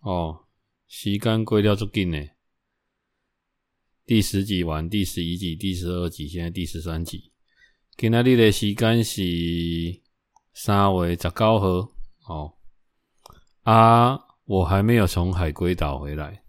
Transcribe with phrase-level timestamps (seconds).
[0.00, 0.44] 哦，
[0.86, 2.18] 时间过了足紧呢。
[4.06, 7.32] 第十集完，第十一集、第十二集，现在第十三集。
[7.96, 9.22] 今仔日的时间是
[10.54, 11.90] 三月十九号
[12.26, 12.54] 哦。
[13.62, 16.42] 啊，我还没有从海龟岛回来。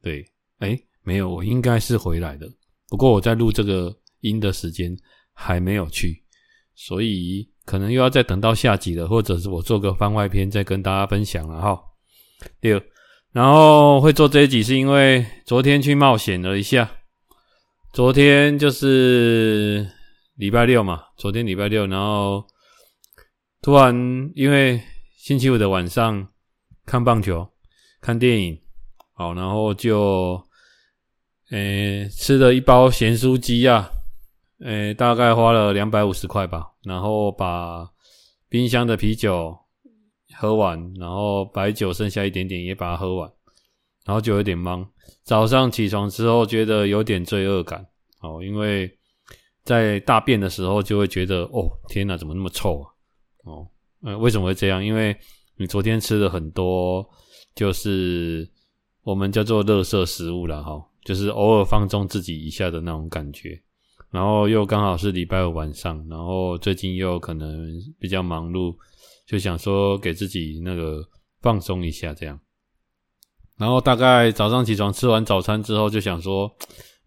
[0.00, 0.24] 对，
[0.60, 2.50] 诶，没有，我应该是回来的。
[2.88, 4.96] 不过我在录这个音的时间
[5.32, 6.24] 还没有去，
[6.74, 7.50] 所以。
[7.64, 11.80] 可能又要再等到下集了，或者是我做个番外篇再跟大家分享了哈。
[12.60, 12.82] 六，
[13.32, 16.90] 然后会做这一集是因为昨天去冒险了一下。
[17.92, 19.86] 昨天就是
[20.36, 22.46] 礼拜六嘛，昨天礼拜六，然后
[23.60, 23.94] 突然
[24.34, 24.80] 因为
[25.16, 26.28] 星期五的晚上
[26.84, 27.48] 看棒球、
[28.00, 28.60] 看电影，
[29.14, 30.42] 好，然后就
[31.50, 33.90] 诶、吃了一包咸酥鸡啊。
[34.64, 37.88] 诶、大概花了两百五十块吧，然后把
[38.48, 39.58] 冰箱的啤酒
[40.42, 43.30] 喝完，然后白酒剩下一点点也把它喝完，
[44.04, 44.84] 然后就有点懵。
[45.22, 47.86] 早上起床之后觉得有点罪恶感，
[48.22, 48.90] 哦，因为
[49.62, 52.90] 在大便的时候就会觉得，哦，天哪，怎么那么臭啊？
[53.44, 53.68] 哦，
[54.02, 54.84] 呃，为什么会这样？
[54.84, 55.16] 因为
[55.56, 57.08] 你昨天吃了很多，
[57.54, 58.50] 就是
[59.04, 63.62] 我们叫做垃圾食物了哈，就是偶尔放纵自己一下的那种感觉。
[64.10, 68.74] 然后又刚好是礼拜五晚上，然后最近又可能比较忙碌，
[69.32, 71.02] 就想说给自己那个
[71.40, 72.38] 放松一下这样。
[73.56, 76.54] 然后大概早上起床吃完早餐之后，就想说，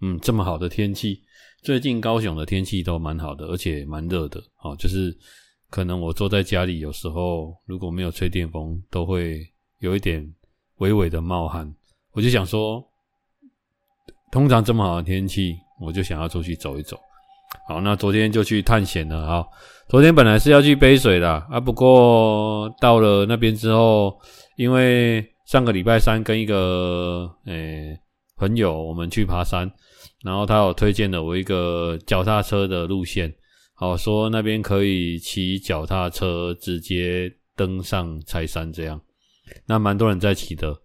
[0.02, 1.22] 嗯，这么好的天气，
[1.62, 4.41] 最近高雄的天气都蛮好的，而且蛮热的。
[4.64, 5.16] 哦，就是
[5.69, 9.40] 可能我坐在家里，有时候如果没有吹电风，都会
[9.78, 10.28] 有一点
[10.78, 11.72] 微微的冒汗。
[12.14, 12.84] 我就想说，
[14.31, 15.56] 通常这么好的天气。
[15.81, 16.97] 我就想要出去走一走，
[17.67, 19.45] 好，那昨天就去探险了啊。
[19.88, 24.19] 昨天本来是要去背水的啊，不过到了那边之后，
[24.57, 27.95] 因为上个礼拜三跟一个诶、
[28.38, 29.71] 朋友我们去爬山，
[30.23, 33.33] 然后他有推荐了我一个脚踏车的路线，
[33.75, 38.99] 好，说那边可以骑脚踏车直接登上柴山这样，
[39.67, 40.75] 那蛮多人在骑的，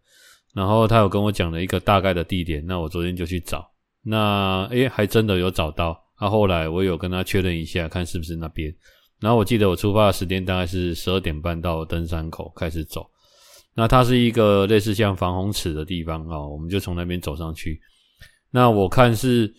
[0.55, 3.67] 然后他有跟我讲了一个大概的地点，那我昨天就去找。
[4.03, 5.99] 那诶，还真的有找到。
[6.21, 8.73] 那、后来我有跟他确认一下，看是不是那边。
[9.19, 13.09] 然后我记得我出发的时间大概是十二点半到登山口开始走。
[13.75, 17.81] 那它是一个类似像防洪池的地方啊，我们就从那边走上去。
[18.51, 19.53] 那我看是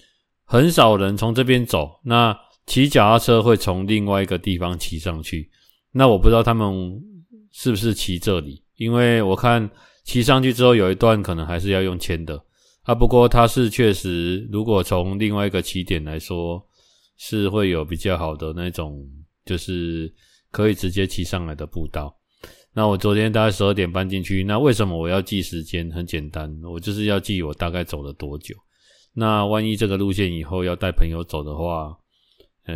[0.43, 1.99] 很少人从这边走。
[2.03, 5.49] 那骑脚踏车会从另外一个地方骑上去。
[5.91, 7.01] 那我不知道他们
[7.51, 9.69] 是不是骑这里，因为我看
[10.03, 12.39] 骑上去之后有一段可能还是要用牵的。
[12.83, 16.65] 啊，不过它是确实，如果从另外一个起点来说，
[17.15, 19.07] 是会有比较好的那种，
[19.45, 20.11] 就是
[20.49, 22.17] 可以直接骑上来的步道。
[22.73, 25.91] 那我昨天大概十二点半进去，那为什么我要记时间？
[25.91, 28.55] 很简单，我就是要记我大概走了多久。
[29.13, 31.95] 那万一这个路线以后要带朋友走的话，
[32.65, 32.75] 呃，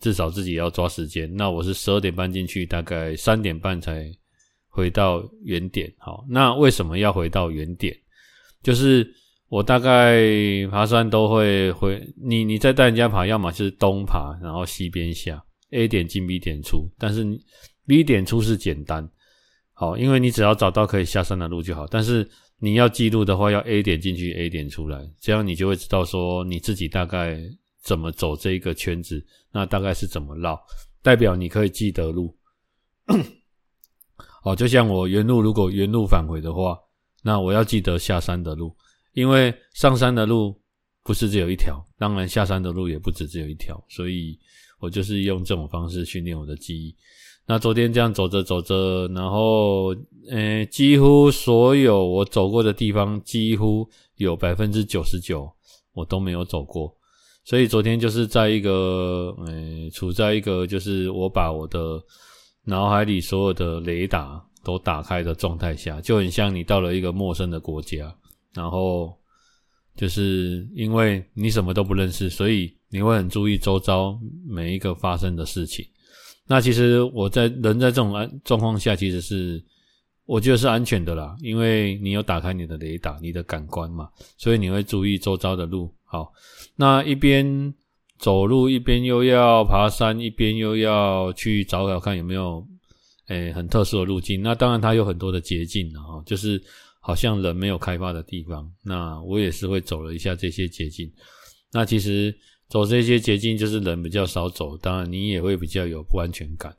[0.00, 1.28] 至少自己要抓时间。
[1.34, 4.08] 那我是十二点半进去，大概三点半才
[4.68, 5.92] 回到原点。
[5.98, 7.92] 好，那为什么要回到原点？
[8.62, 9.12] 就是。
[9.50, 10.16] 我大概
[10.70, 16.88] 爬山都会回你，你在带人家爬，要么是东爬，然后西边下，A 点进 B 点出。
[16.96, 17.26] 但是
[17.84, 19.10] B 点出是简单，
[19.72, 21.84] 好，因为你只要找到可以下山的路就好。
[21.88, 22.26] 但是
[22.60, 27.40] 你要记录的话，要 A 点进去，A 点出来，这样你就会知道说你自己大概
[27.82, 30.56] 怎么走这一个圈子，那大概是怎么绕，
[31.02, 32.32] 代表你可以记得路。
[34.44, 36.78] 好，就像我原路如果原路返回的话，
[37.24, 38.72] 那我要记得下山的路。
[39.12, 40.54] 因为上山的路
[41.02, 44.38] 不是只有一条，当然下山的路也不止只有一条，所以
[44.78, 46.94] 我就是用这种方式训练我的记忆。
[47.46, 49.94] 那昨天这样走着走着，然后，
[50.30, 55.50] 呃，几乎所有我走过的地方，几乎有百分之九十九
[55.92, 56.94] 我都没有走过，
[57.44, 62.00] 所以昨天就是在一个，呃，处在一个就是我把我的
[62.64, 68.14] 脑海里所有的雷达都打开的状态下，就很像你到了一个陌生的国家。
[68.54, 69.16] 然后
[69.96, 75.84] 就是因为你什么都不认识，所以你会很注意周遭每一个发生的事情。
[76.46, 79.62] 那其实我在人在这种安状况下，其实是
[80.26, 85.92] 我觉得是安全的啦，因为你有打开你的雷达、你的感官嘛，所以你会注意周遭的路。
[86.04, 86.32] 好，
[86.74, 87.72] 那一边
[88.18, 92.66] 走路一边又要爬山，一边又要去找找看有没有
[93.28, 94.42] 诶很特殊的路径。
[94.42, 96.60] 那当然它有很多的捷径啊，就是
[97.00, 98.70] 好像人没有开发的地方。
[98.84, 101.10] 那我也是会走了一下这些捷径。
[101.72, 102.34] 那其实
[102.68, 106.72] 走这些捷径就是人比较少走，当然你也会比较有不安全感。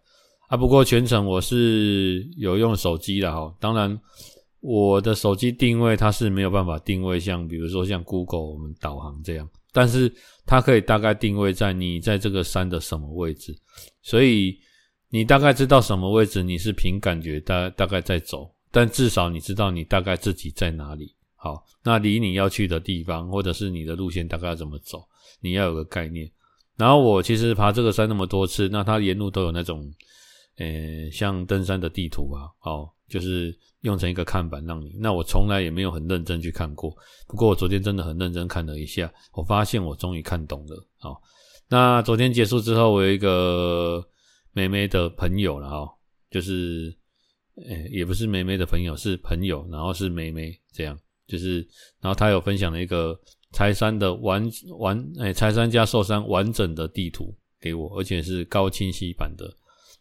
[0.48, 3.98] 啊，不过全程我是有用手机的哈，当然
[4.60, 10.14] 我的手机定位它是没有办法定位，像比如说像 Google 我们导航这样，但是
[10.46, 13.58] 它可以大概定位在你在这个山的什么位置，
[14.02, 14.58] 所以
[15.10, 21.16] 你大概知道什么位置，你是凭感觉大大概在走，但至少你知道你大概自己在哪里。
[21.36, 25.04] 好，那离你要去的地方或者是你的路线大概要怎么走，
[25.42, 26.32] 你要有个概念。
[26.78, 29.92] 然后我其实爬这个山那么多次，那它沿路都有那种。
[30.58, 34.92] 呃，像登山的地图啊，哦，就是用成一个看板让你。
[35.00, 36.94] 那我从来也没有很认真去看过，
[37.26, 40.76] 不过我昨天真的很认真看了一下，我发现我终于看懂了。
[41.00, 41.18] 哦，
[41.70, 44.06] 那昨天结束之后，我有一个
[44.52, 45.90] 妹妹的朋友了哈，
[46.30, 46.96] 就是，
[47.70, 50.98] 哎，也不是梅梅的朋友，是朋友，然后是梅梅这样，
[51.28, 51.60] 就是，
[52.00, 53.20] 然后他有分享了一个
[53.54, 54.50] 柴山的完
[54.80, 59.54] 完，哎，柴山加寿山完整的地图给我，而且是高清晰版的，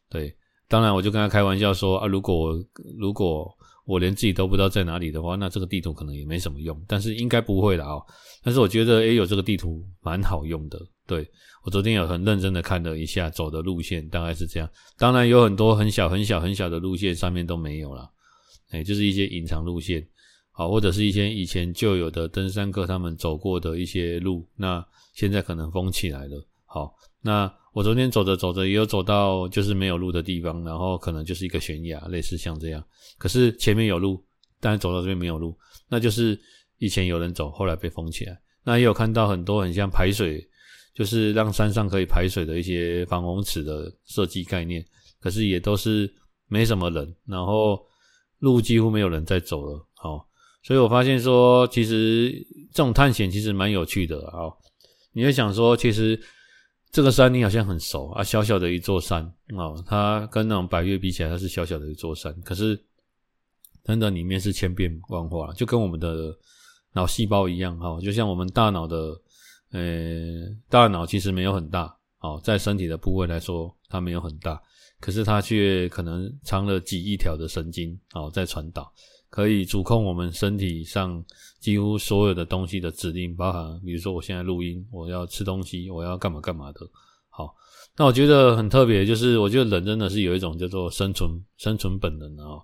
[0.09, 0.35] 对。
[0.69, 2.55] 当然，我就跟他开玩笑说啊，如果
[2.97, 3.53] 如果
[3.91, 6.81] 我连自己都不知道在哪里的话，那这个地图可能也没什么用。
[6.87, 8.01] 但是应该不会啦哦。
[8.41, 10.81] 但是我觉得，诶，有这个地图蛮好用的。
[11.09, 11.29] 对，
[11.65, 14.71] 我昨天有很认真的看了一下走的路线，大概是这样。
[14.97, 18.09] 当然有很多很小很小很小的路线上面都没有啦，
[18.71, 20.07] 诶，就是一些隐藏路线，
[20.53, 26.47] 好，或者是一些以前就有的登山客他们走过的一些路，那现在可能封起来了。
[26.65, 27.53] 好，那。
[27.73, 32.85] 我昨天走着走着，也有走到就是没有路的地方，然后可能就是一个悬崖，类似像这样。
[33.17, 34.21] 可是前面有路，
[34.59, 35.57] 但是走到这边没有路，
[35.89, 36.37] 那就是
[36.79, 38.37] 以前有人走，后来被封起来。
[38.65, 40.45] 那也有看到很多很像排水，
[40.97, 44.85] 就是让山上可以排水的一些防洪池的设计概念，
[45.21, 46.13] 可是也都是
[46.49, 47.81] 没什么人，然后
[48.41, 49.87] 路几乎没有人在走了。
[49.95, 50.27] 好，
[50.65, 52.33] 所以我发现说，其实
[52.73, 54.51] 这种探险其实蛮有趣的啊。
[55.13, 56.21] 你会想说，其实。
[56.93, 59.25] 这个山你好像很熟啊，小小的一座山
[59.57, 62.81] 哦，它跟那种百岳比起来，它是小小的一座山，可是
[63.85, 66.37] 真的里面是千变万化，就跟我们的
[66.93, 69.21] 脑细胞一样哈，就像我们大脑的，
[69.71, 69.81] 呃，
[70.69, 74.61] 大脑其实没有很大哦，在身体的部位来说，它没有很大，
[75.01, 78.93] 可是它却可能藏了几亿条的神经哦，在传导。
[79.29, 81.25] 可以主控我们身体上
[81.61, 86.81] 几乎所有的东西的指令，包含比如说我现在录音，我要吃东西，我要干嘛干嘛的。
[87.29, 87.55] 好，
[87.97, 92.59] 那我觉得很特别，就是我觉得人真的是有一种叫做生存生存本能啊。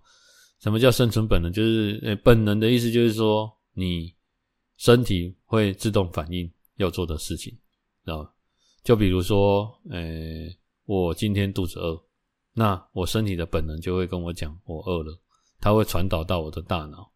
[0.59, 1.53] 什么叫生存本能？
[1.53, 4.13] 就是呃，本能的意思就是说，你
[4.79, 7.57] 身体会自动反应要做的事情
[8.07, 8.27] 啊。
[8.83, 10.01] 就比如说，呃，
[10.87, 12.03] 我今天肚子饿，
[12.55, 15.17] 那我身体的本能就会跟我讲，我饿了。
[15.61, 17.11] 它会传导到我的大脑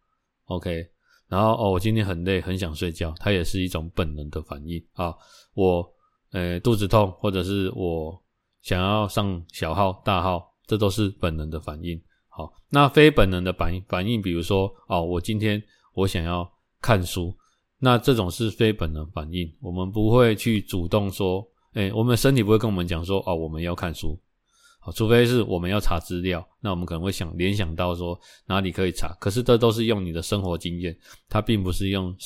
[0.47, 0.87] ，OK，
[1.31, 5.15] 然后哦，我今天很累，很想睡觉，它也是一种本能的反应啊。
[5.55, 5.89] 我
[6.33, 8.21] 呃肚子痛，或者是我
[8.63, 11.99] 想要上小号、大号，这都是本能的反应。
[12.29, 15.63] 好，那非本能的反，反应比如说哦，我今天
[15.95, 16.51] 我想要
[16.83, 17.33] 看书，
[17.79, 24.19] 那这种是非本能反应，我们不会去主动说，诶，我们身体不会跟我们讲说，哦，我们要看书。
[24.83, 30.97] 好，除非是我们要查资料，那我们可能会想联想到说哪里可以查，可是这都是用你的生活经验，
[31.29, 32.17] 它并不是用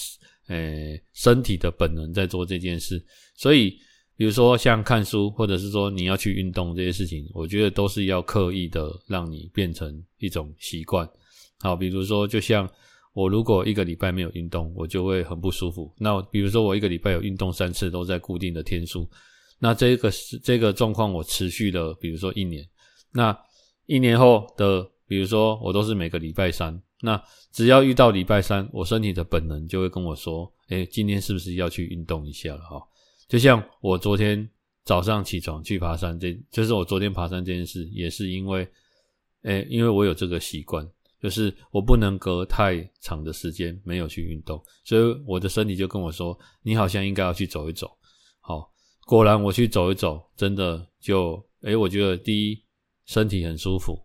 [0.46, 3.04] 呃身体的本能在做这件事。
[3.37, 3.76] 所以，
[4.16, 11.08] 比如说像看书，或者是说你要去运动这些事情，我觉得都是要刻意的让你变成一种习惯。
[11.58, 12.70] 好，比如说就像
[13.14, 15.92] 我如果一个礼拜没有运动，我就会很不舒服。
[15.99, 19.11] 那比如说我一个礼拜有运动三次，都在固定的天数。
[19.58, 22.66] 那这个是这个状况，我持续了，比如说一年。
[23.12, 23.37] 那
[23.87, 26.82] 一年后的，比如说我都是每个礼拜三。
[27.00, 32.82] 那只要遇到礼拜三，我身体的本能就会跟我说：“诶，今天是不是要去运动一下了？”哈，
[33.28, 34.49] 就像我昨天
[34.84, 38.66] 早上起床去爬山，这就是我昨天爬山这件事，也是因为，
[39.42, 40.87] 诶，因为我有这个习惯，
[41.20, 47.90] 就是我不能隔太长的时间没有去运动，所以我的身体就跟我说：“你好像应该要去走一走。”
[48.40, 48.74] 好。
[49.06, 52.62] 果然，我去走一走，真的就诶，我觉得第一
[53.04, 53.99] 身体很舒服，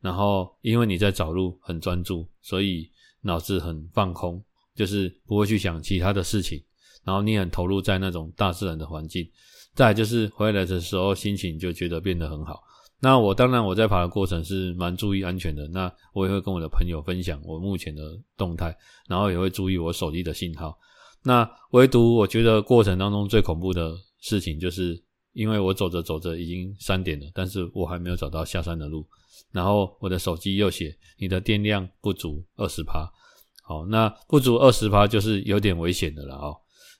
[0.00, 2.90] 然后因为你在找路很专注，所以
[3.22, 4.42] 脑子很放空，
[4.74, 6.62] 就是不会去想其他的事情，
[7.04, 9.26] 然后你很投入在那种大自然的环境。
[9.74, 12.62] 再就是回来的时候心情就觉得变得很好。
[13.00, 18.02] 那我当然我在爬的过程是蛮注意安全的，那我也会跟我的朋友分享我目前的
[18.36, 18.76] 动态，
[19.08, 20.78] 然后也会注意我手机的信号。
[21.24, 24.98] 那唯独我觉得过程当中最恐怖的事情，就是
[25.34, 29.06] 因为我走着走着已经三点了，但是我还没有找到下山的路，
[29.50, 33.06] 然后我的手机又写你的电量不足二十趴，
[33.62, 36.56] 好，那不足二十趴就是有点危险的了哦。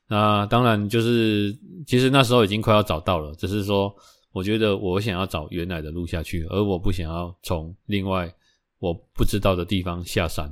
[0.09, 3.91] 那当然就是其实那时候已经快要找到了，只是说。
[4.35, 8.35] 我觉得我想要找原来的路下去，而我不想要从另外
[8.79, 10.50] 我不知道的地方下山，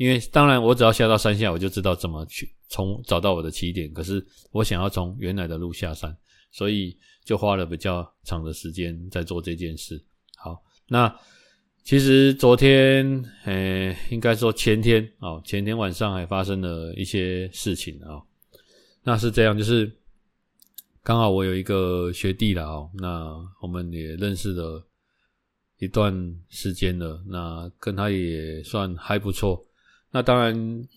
[0.00, 3.92] 因为当然我只要下到山下，我就知道怎么去从找到我的起点。
[3.92, 6.16] 可是我想要从原来的路下山，
[6.50, 10.02] 所以就花了比较长的时间在做这件事。
[10.36, 11.14] 好，那
[11.84, 18.16] 其实昨天，诶，应该说前天哦，前天晚上还发生了一些事情啊。
[19.02, 19.94] 那是这样，就是。
[21.02, 24.86] 刚好我有一个学弟啦哦，那我们也认识了
[25.78, 26.14] 一段
[26.50, 29.66] 时间了，那跟他也算还不错。
[30.10, 30.88] 那当然，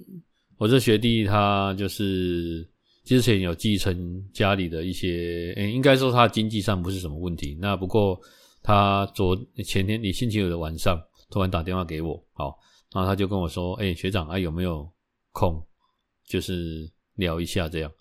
[0.58, 2.68] 我这学弟他就是
[3.04, 7.58] 之前有继承家里的一些，诶，应该说他经济上不是什么问题。
[7.60, 8.20] 那不过
[8.62, 12.58] 他昨前天，你星期五的晚上突然打电话给我，好，
[12.94, 14.90] 然后他就跟我说，诶，学长啊，有没有
[15.32, 15.64] 空，
[16.26, 17.92] 就是聊一下这样。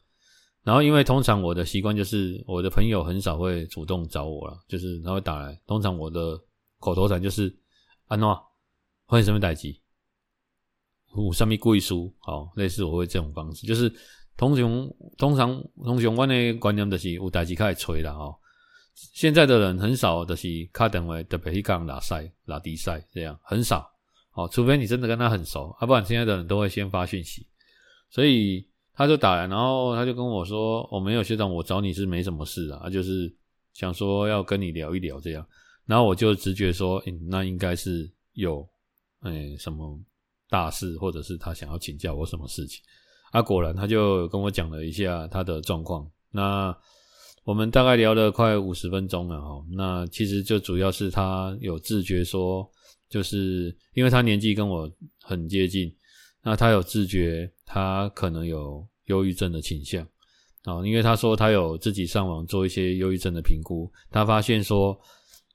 [0.62, 5.60] 然后，因为通常我的习惯就是，我的朋友很少会主动找我了，就是他会打来。
[5.66, 6.40] 通常我的
[6.78, 7.52] 口头禅就是
[8.06, 8.40] “安诺，
[9.04, 9.74] 欢迎什么代志，
[11.16, 13.66] 有什么贵书”，好，类似我会这种方式。
[13.66, 13.92] 就是
[14.36, 18.34] 通常通常通常我的观念就是有代志开始催了哦。
[18.94, 23.90] 现在的人很少的是卡电话特别去讲拉赛拉低赛这样很少，
[24.30, 27.46] 好，除非你真的跟他很熟，要不然现在的人都会先发讯息，
[28.10, 28.66] 所以。
[28.94, 33.34] 他就打来，然后他就跟我说：“我、哦、没有学长，我找你是没什么事啊，就是
[33.72, 35.44] 想说要跟你聊一聊这样。”
[35.86, 38.68] 然后我就直觉说：“嗯，那应该是有
[39.22, 39.98] 诶什么
[40.52, 42.82] 大事，或者是他想要请教我什么事情。”
[43.32, 46.06] 啊，果然他就跟我讲了一下他的状况。
[46.30, 46.76] 那
[47.44, 49.64] 我们大概聊了快五十分钟了哈。
[49.70, 52.70] 那其实就主要是他有自觉说，
[53.08, 54.90] 就是因为他年纪跟我
[55.22, 55.90] 很接近。
[56.42, 60.06] 那他有自觉，他可能有忧郁症的倾向
[60.64, 64.94] 啊，因为他说他有自己上网做一些忧郁症的评估，他发现说，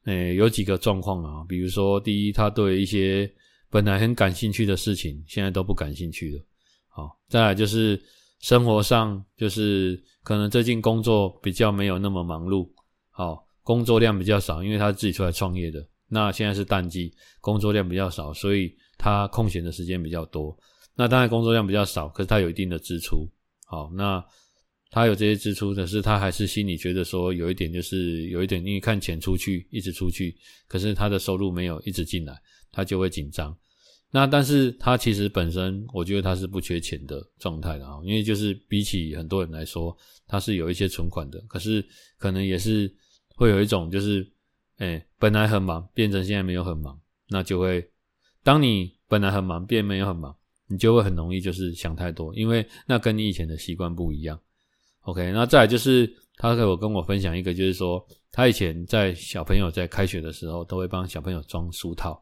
[0.06, 3.32] 诶，有几个状况啊，比如说，第一，他对一些
[3.70, 6.44] 本来很感兴趣的事情，现在都不感兴趣了，
[6.88, 8.02] 好，再来就是
[8.40, 12.70] 生活上，就是可能最近工作比较没有那么忙碌，
[13.10, 20.58] 好，工作量比较少，因为他自己出来创业的，那现在是淡季，工作量比较少，所以他空闲的时间比较多。
[20.96, 23.30] 那当然工作量比较少，可是他有一定的支出。
[23.66, 24.24] 好，那
[24.90, 30.36] 他有这些支出，可是他还是心里觉得说有一点，就是有一点，因为看钱出去，一直出去，
[30.68, 32.34] 可是他的收入没有一直进来，
[32.72, 33.56] 他就会紧张。
[34.10, 39.96] 那但是他其实本身，我觉得他是不缺钱的状态的啊，因为就是比起很多人来说，
[40.28, 41.86] 他是有一些存款的，可是
[42.18, 42.94] 可能也是
[43.36, 44.28] 会有一种就是，
[44.78, 47.90] 哎，本来很忙，变成现在没有很忙，那就会，
[48.44, 50.36] 当你本来很忙，变没有很忙。
[50.70, 54.38] 你就会很容易就是想太多，因为那跟你以前的习惯不一样。
[55.04, 62.22] OK，那再来就是他给我跟我分享一个，就是说他以前在小朋友在开学的时候都会帮小朋友装书套，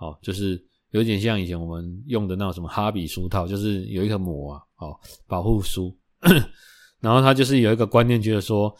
[0.00, 5.96] 哦，就是有点像以前我们用的那种什么哈比书套，就是有一个膜啊，哦，保护书。
[7.00, 8.74] 然后他就是有一个观念，觉得说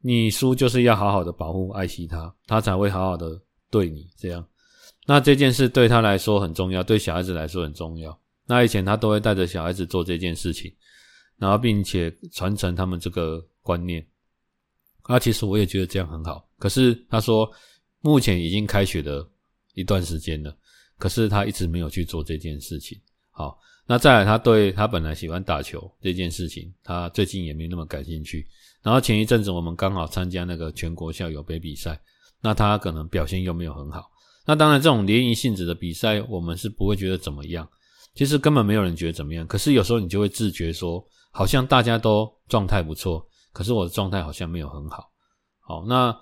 [0.00, 3.40] 你书就是要好好的保护、爱惜它，他才会好好的
[3.70, 4.46] 对你这样。
[5.06, 8.18] 那这件事对他来说很重要，对小孩子来说很重要。
[8.46, 10.70] 那以前他都会带着小孩子做这件事情，
[11.38, 14.06] 然后并且传承他们这个观念。
[15.02, 16.46] 啊，其实我也觉得这样很好。
[16.58, 17.50] 可是他说，
[18.00, 19.26] 目前已经开学了
[19.74, 20.56] 一段时间了，
[20.98, 22.98] 可是他一直没有去做这件事情。
[23.30, 28.46] 好，那再来，他对他本来喜欢打球这件事情，他最近也没那么感兴趣。
[28.82, 32.00] 然后前一阵子我们刚好参加那个全国校友杯比赛，
[32.40, 34.10] 那他可能表现又没有很好。
[34.46, 37.68] 那当然，这种联谊性质的比赛，我们是不会觉得怎么样。
[38.14, 45.10] 其实根本没有人觉得怎么样，可是有时候你就会自觉说，好像大家都状态不错，可是我的状态好像没有很好。
[45.60, 46.14] 好，那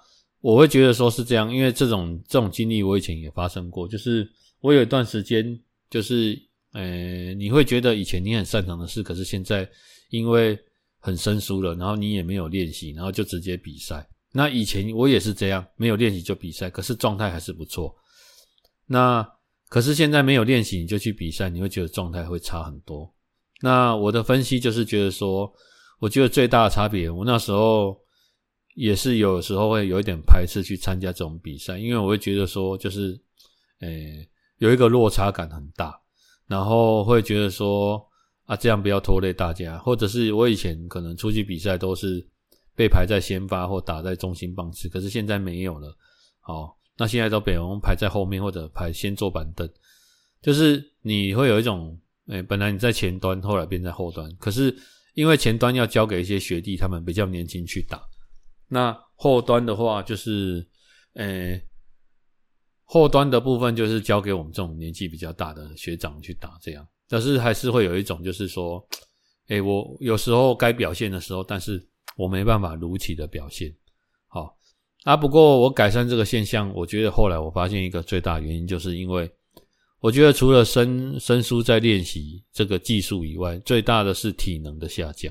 [0.42, 4.28] 我会觉得说是这样，因为这种这种经历我以前也发生过，就是
[4.60, 5.58] 我有一段时间，
[5.88, 6.38] 就是
[6.72, 9.66] 呃，你会觉得以前你很擅长的事，可是现在
[10.10, 10.58] 因为
[10.98, 14.06] 很生疏了，然后你也没有练习，然后就直接比赛。
[14.32, 17.94] 那以前我也是这样，没有练习就比赛，可是状态还是不错。
[18.86, 19.26] 那
[19.68, 23.08] 可是现在没有练习，你就去比赛，你会觉得状态会差很多。
[23.60, 25.50] 那我的分析就是觉得说，
[26.00, 27.96] 我觉得最大的差别，我那时候
[28.74, 33.20] 也是有时候会有一点排斥去参加这种比赛，因为我会觉得说，就是，
[33.80, 34.26] 诶，
[34.58, 36.00] 有一个落差感很大，
[36.46, 38.02] 然后会觉得说，
[38.46, 42.26] 啊，这样不要拖累大家，或者是我以前可能出去比赛都是
[42.74, 45.94] 被排在先发或打在中心棒次，可是现在没有了，
[46.40, 49.68] 好，那现在都被我们排在后面或者排先坐板凳，
[50.40, 51.98] 就是你会有一种，
[52.28, 54.74] 诶，本来你在前端，后来变在后端，可是
[55.12, 58.00] 因为前端要交给一些学弟，他们比较年轻去打。
[58.72, 60.66] 那后端的话，就是，
[61.12, 61.62] 呃、欸，
[62.84, 68.82] 后端的部分就是交给我们这种年纪比较大的学长去打这样，但是还是会有一种就是说，
[69.48, 71.86] 诶、我有时候该表现的时候，但是
[72.16, 73.70] 我没办法如期的表现，
[74.26, 74.56] 好，
[75.04, 79.30] 啊，不过我改善这个现象，我觉得后来我发现一个最大原因，就是因为
[80.00, 85.30] 我觉得除了生生疏在练习这个技术以外，最大的是体能的下降。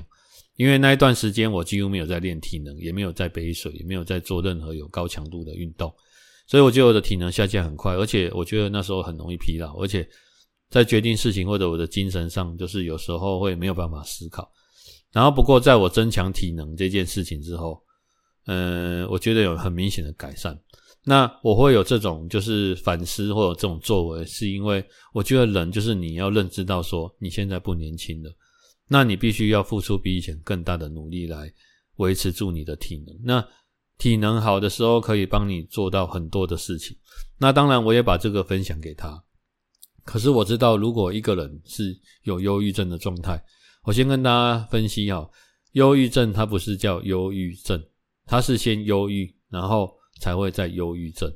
[0.56, 5.92] 因为那一段时间我几乎没有在练体能，也没有在背水，也没有在做任何有高强度的运动，
[6.46, 10.06] 所以我觉得我的体能下降很快，而且我觉得那时候很容易疲劳，而且
[10.68, 14.50] 在决定事情或者我的精神上，就是有时候会没有办法思考。
[15.10, 17.82] 然后不过在我增强体能这件事情之后，
[18.46, 20.58] 嗯，我觉得有很明显的改善。
[21.04, 28.30] 那我会有这种就是反思或者这种作为，是因为我觉得人就是你要认知到说你现在不年轻了。
[28.92, 31.50] 那你必须要付出比以前更大的努力来
[31.96, 33.18] 维持住你的体能。
[33.24, 33.48] 那
[33.96, 36.94] 体能好的时候，可以帮你做到很多的事情。
[37.38, 39.24] 那当然，我也把这个分享给他。
[40.04, 43.42] 可是我知道，如果一个人是有忧郁症的状态，
[43.84, 45.26] 我先跟大家分析哈，
[45.72, 47.82] 忧郁症它不是叫忧郁症，
[48.26, 51.32] 它是先忧郁，然后才会再忧郁症。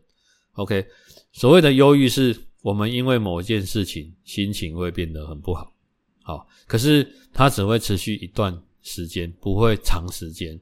[0.57, 0.87] OK，
[1.33, 5.73] 所谓的忧郁是我们因为某件事情心情会变得很不好。
[6.27, 8.53] 好，可是它只会持续一段
[8.83, 10.61] 时间，不会长时间。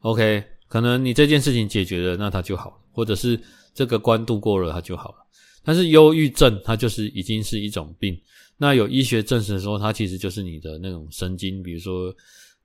[0.00, 3.40] OK，可能你这件事情解决了，那它就好了，或者是
[3.72, 5.16] 这个关度过了，它就好了。
[5.64, 8.14] 但是忧郁症，它就是已经是一种病。
[8.58, 12.14] 那有医学证实说，它其实就是你的那种神经，比如说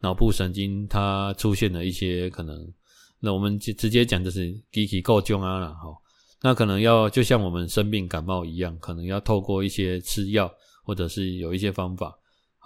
[0.02, 2.70] 脑部神经，它出现了一些可能。
[3.22, 5.96] 那我们直直接讲就是机体构僵啊了哈。
[6.42, 10.54] 那可能要就像我们生病感冒一样，可能要透过一些吃药。
[10.82, 12.18] 或者是有一些方法，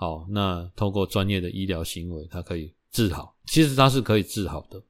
[0.03, 3.33] 好，那透过专业的医疗行为，它可以治好。
[3.45, 4.83] 其实它是可以治好的。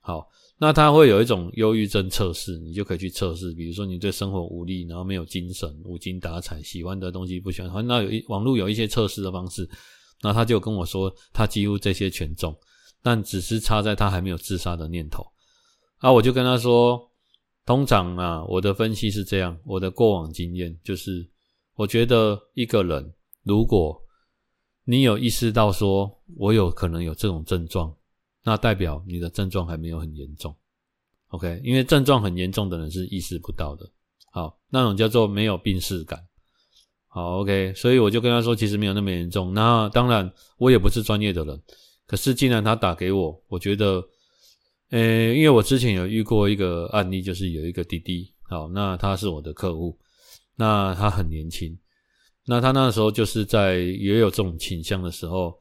[0.00, 3.52] 好，那它会有一种忧郁症测试，你就可以去测试。
[3.52, 7.86] 比如说你对生活无力，然后没有精神，无精打采，喜欢的东西不喜欢。
[7.86, 9.70] 那有一网络有一些测试的方式，
[10.22, 12.52] 那他就跟我说，他几乎这些全中，
[13.00, 15.24] 但只是差在他还没有自杀的念头。
[15.98, 17.08] 啊，我就跟他说，
[17.64, 21.30] 通常啊，我的分析是这样，我的过往经验就是。
[21.76, 24.02] 我觉得一个人，如果
[24.90, 27.94] 你有意识到说，我有可能有这种症状，
[28.42, 30.56] 那代表你的症状还没有很严重
[31.28, 31.60] ，OK？
[31.62, 33.86] 因为症状很严重的人是意识不到的，
[34.32, 36.18] 好，那种叫做没有病识感，
[37.06, 37.74] 好，OK？
[37.74, 39.52] 所以我就跟他说，其实没有那么严重。
[39.52, 41.62] 那当然，我也不是专业的人，
[42.06, 44.02] 可是既然他打给我，我觉得，
[44.88, 49.98] 呃，因为我之前有遇过一个案例，就是有一个弟弟，好，那他是我的客户。
[50.56, 51.78] 那他很年轻，
[52.48, 55.54] 那他那时候就是在也有这种倾向的时候，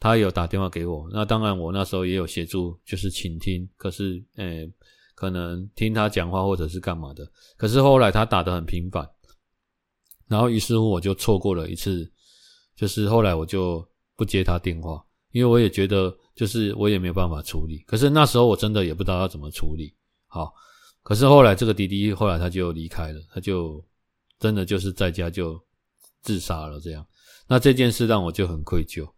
[0.00, 1.08] 他有打电话给我。
[1.12, 3.68] 那当然，我那时候也有协助，就是倾听。
[3.76, 4.68] 可是，诶、
[5.14, 7.24] 可能听他讲话或者是干嘛的。
[7.56, 9.08] 可是后来他打得很频繁，
[10.26, 12.10] 然后于是乎我就错过了一次，
[12.74, 17.78] 就是后来我就不接他电话，因为我也觉得就是我也没有办法处理。
[17.86, 19.94] 可是那时候我真的也不知道要怎么处理。
[20.26, 20.52] 好，
[21.04, 23.80] 可是后来这个弟弟后来他就离开了，他就。
[24.40, 25.58] 真的就是在家就
[26.24, 27.06] 自杀了，这样，
[27.46, 29.08] 那这件事让我就很愧疚，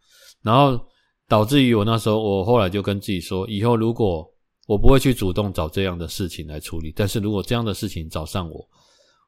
[0.43, 0.79] 然后
[1.27, 4.29] 导致于我那时候，我后来就跟自己说，以后如果
[4.67, 8.69] 我不会去主动找这样的事情来处理，但是如果这样的事情找上我，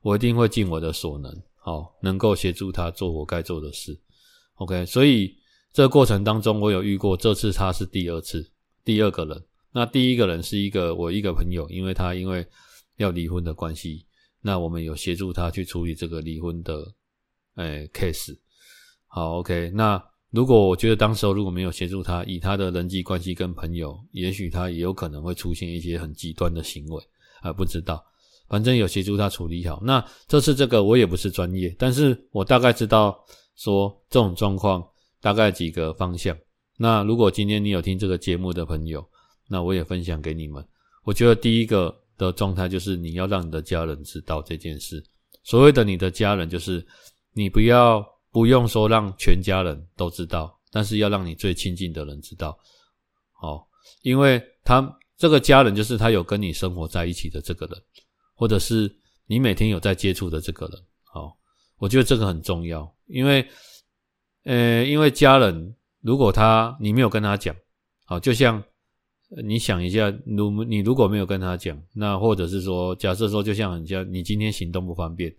[0.03, 3.99] 我一定会尽我的所能，好，能够协助他做我该做的事。
[4.57, 5.33] OK，所以
[5.73, 8.45] 这个过程当中，我有遇过，这次他是第二次，
[8.85, 12.45] 第二个人，那第一个人是一个我一个朋友，因为他因为
[12.97, 14.05] 要离婚的关系。
[14.41, 16.85] 那我们有协助他去处理这个离婚的，
[17.59, 18.37] 诶、欸、case。
[19.07, 19.71] 好，OK。
[19.75, 27.03] 那如果我觉得当时候如果没有协助他，以他的人际关系跟朋友，也许他也有可能会出现一些很极端的行为，
[27.40, 28.05] 还不知道。
[28.49, 29.81] 反正有协助他处理好。
[29.85, 33.18] 那这次这个我也不是专业，但是我大概知道
[33.57, 34.83] 说这种状况
[35.21, 36.37] 大概几个方向。
[36.77, 39.07] 那如果今天你有听这个节目的朋友，
[39.49, 40.66] 那我也分享给你们。
[41.05, 41.94] 我觉得第一个。
[42.18, 45.01] 的状态就是你要让你的家人知道这件事。
[45.44, 46.85] 所谓的你的家人，就是
[47.38, 52.59] 你不要不用说让全家人都知道，但是要让你最亲近的人知道。
[53.31, 53.64] 好，
[54.03, 57.81] 因为他这个家人就是他有跟你生活在一起的这个人，
[58.35, 58.92] 或者是
[59.27, 60.83] 你每天有在接触的这个人。
[61.05, 61.38] 好，
[61.77, 63.46] 我觉得这个很重要，因为，
[64.42, 67.55] 呃，因为家人如果他你没有跟他讲，
[68.05, 68.61] 好，就像
[69.44, 75.33] 你想一下，如你如果没有跟他讲，那或者是说，假设说，就像人家你今天行动不方便。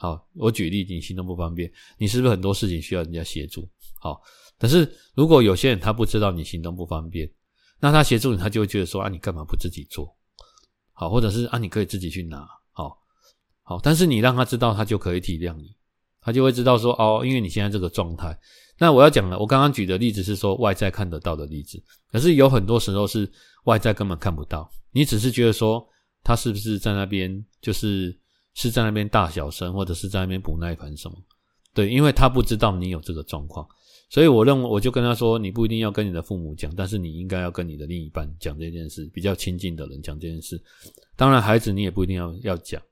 [0.00, 3.68] 好，我举例，你行动不方便，你是不是很多事情需要人家协助？
[3.98, 4.22] 好，
[4.56, 7.28] 但是如果有些人他不知道你行动不方便，
[7.80, 10.16] 那他协助你，他就会觉得说啊，你干嘛不自己做？
[10.92, 12.46] 好，或者是啊，你可以自己去拿。
[12.70, 12.96] 好，
[13.64, 15.74] 好，但是你让他知道，他就可以体谅你，
[16.20, 18.38] 他就会知道说哦，因为你现在这个状态。
[18.78, 21.82] 那我要讲的，我刚刚举的例子是说外在看得到的例子，
[22.12, 23.28] 可是有很多时候是
[23.64, 25.84] 外在根本看不到，你只是觉得说
[26.22, 28.16] 他是不是在那边就是。
[28.58, 31.16] 是在那边大小声，或者是在那边补耐烦什么？
[31.72, 33.64] 对，因为他不知道你有这个状况，
[34.10, 40.60] 所以我认为我就跟他说，你不一定要跟你的父母讲，但是你应该要跟你的另一半讲这件事，比较亲近的人讲这件事。
[41.14, 42.82] 当然，孩子你也不一定要要讲。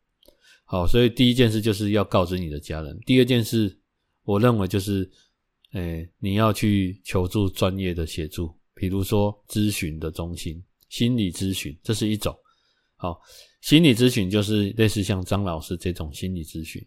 [0.66, 2.96] 好，所以第一件事就是要告知你的家人。
[3.04, 3.76] 第二件事，
[4.22, 5.10] 我认为就是，
[5.72, 12.32] 诶、你要去求助专业的协助，比如说咨询的中心、心理咨询，这是一种。
[12.94, 13.20] 好。
[13.66, 16.80] 心理咨询就是类似像张老师这种心理咨询，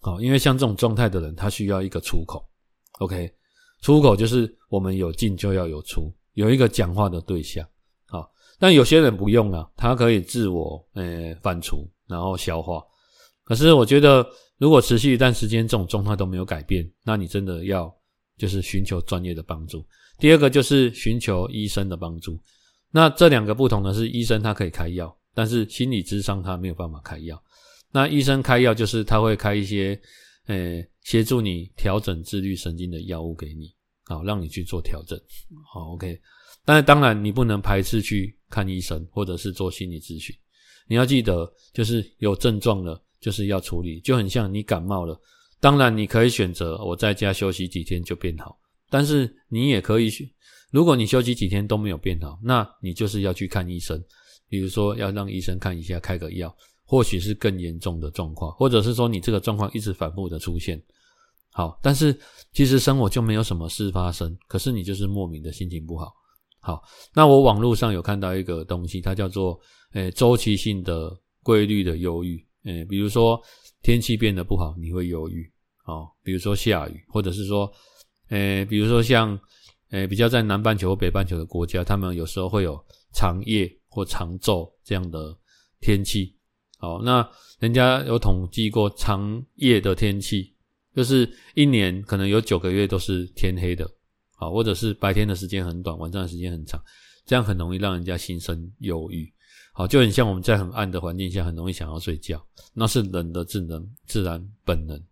[0.00, 2.42] 好，因为像这种状态的人，他需要一个出口
[3.00, 3.30] ，OK，
[3.82, 7.68] 出口就是我们有进就要有出，有一个讲话的对象，
[8.06, 12.82] 好，但有些人不用啊，他可以自我呃反刍，然后消化。
[13.44, 14.26] 可是我觉得，
[14.56, 17.94] 如果持续一段时间这种状态都没有改变，那你真的要
[18.38, 19.86] 就是寻求专业的帮助。
[20.18, 22.40] 第二个就是寻求医生的帮助。
[22.90, 25.14] 那这两个不同的是，医生他可以开药。
[25.38, 27.40] 但是心理智商他没有办法开药，
[27.92, 29.96] 那医生开药就是他会开一些，
[30.46, 33.72] 呃，协助你调整自律神经的药物给你，
[34.06, 35.16] 好，让你去做调整，
[35.72, 36.20] 好，OK。
[36.64, 40.34] 但是当然你不能排斥去看医生或者是做心理咨询，
[40.88, 45.16] 你要记得，就是有症状了就是要处理，就很像你感冒了，
[45.60, 48.58] 当然你可以选择我在家休息几天就变好，
[48.90, 50.28] 但是你也可以选，
[50.72, 54.02] 如果你休息几天都没有变好，那你就是要去看医生。
[54.48, 60.82] 比如说，要让医生看一下，开个药，或许是更严重的状况，或者是说你这个状况一直反复的出现。
[61.52, 62.18] 好，但是
[62.52, 66.12] 其实生活就没有什么事发生，可是你就是莫名的心情不好。
[66.60, 66.82] 好，
[67.14, 69.58] 那我网络上有看到一个东西，它叫做
[69.92, 72.42] 诶周期性的规律的忧郁。
[72.64, 73.40] 诶，比如说
[73.82, 75.50] 天气变得不好，你会忧郁。
[75.84, 77.70] 哦，比如说下雨，或者是说，
[78.28, 79.38] 诶，比如说像
[79.90, 82.78] 诶比较在南半球或北半球的国家，他们有时候会有
[83.12, 83.70] 长夜。
[83.88, 85.36] 或长昼这样的
[85.80, 86.36] 天气，
[86.78, 90.54] 好，那人家有统计过长夜的天气，
[90.94, 93.90] 就是一年可能有九个月都是天黑的，
[94.36, 96.80] 好，或者是白天的时间很短，晚上的时间很长，
[97.24, 99.32] 这样很容易让人家心生忧郁，
[99.72, 105.02] 好，就很像我们在很暗的环境下很容易想要睡觉，那是人的智能自然本能，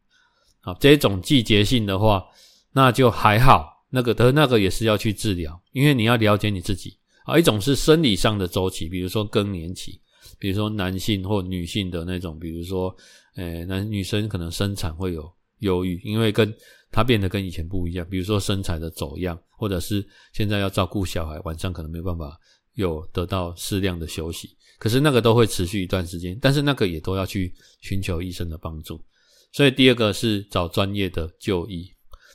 [0.60, 2.24] 好，这种季节性的话，
[2.72, 6.98] 那就还好，那个的那个也是要去治疗，因为你要了解你自己。
[7.26, 10.00] 啊，一种是生理上的周期，比如说更年期，
[10.38, 12.94] 比如说男性或女性的那种，比如说，
[13.34, 16.54] 诶，男女生可能生产会有忧郁，因为跟
[16.92, 22.38] 他变得跟以前不一样，比如说身材的走样，或者是现在要照顾小孩，晚上可能没办法
[22.74, 29.04] 有得到适量的休息，可是那个都会持续一段时间，但是那个也都要去寻求医生的帮助。
[29.52, 31.90] 所以第二个是找专业的就医，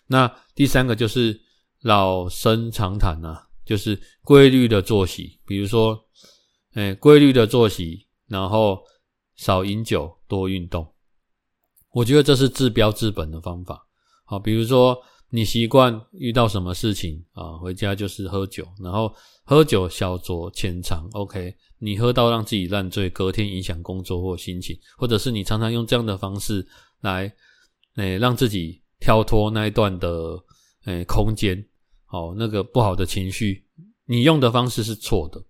[0.06, 1.39] 那第三个就是
[1.82, 3.47] 老生常谈啊。
[3.71, 5.97] 就是规律的作息，比如说，
[6.73, 8.84] 诶，规律的作息，然后
[9.38, 10.86] 少饮酒，多运动。
[11.93, 13.88] 我觉得这是治标治本的方法。
[14.25, 26.67] 好，比如说你习惯遇到什么事情啊，回家就是喝酒，然后喝酒小酌浅尝，OK，你喝到让自己烂醉，隔天影响工作或心情，或者是你常常用这样的方式
[26.99, 27.34] 来，
[27.95, 30.38] 诶，让自己跳脱那一段的
[30.84, 31.65] 诶空间。
[32.12, 33.65] 哦，那个不好的情绪，
[34.06, 35.41] 你用的方式是错的。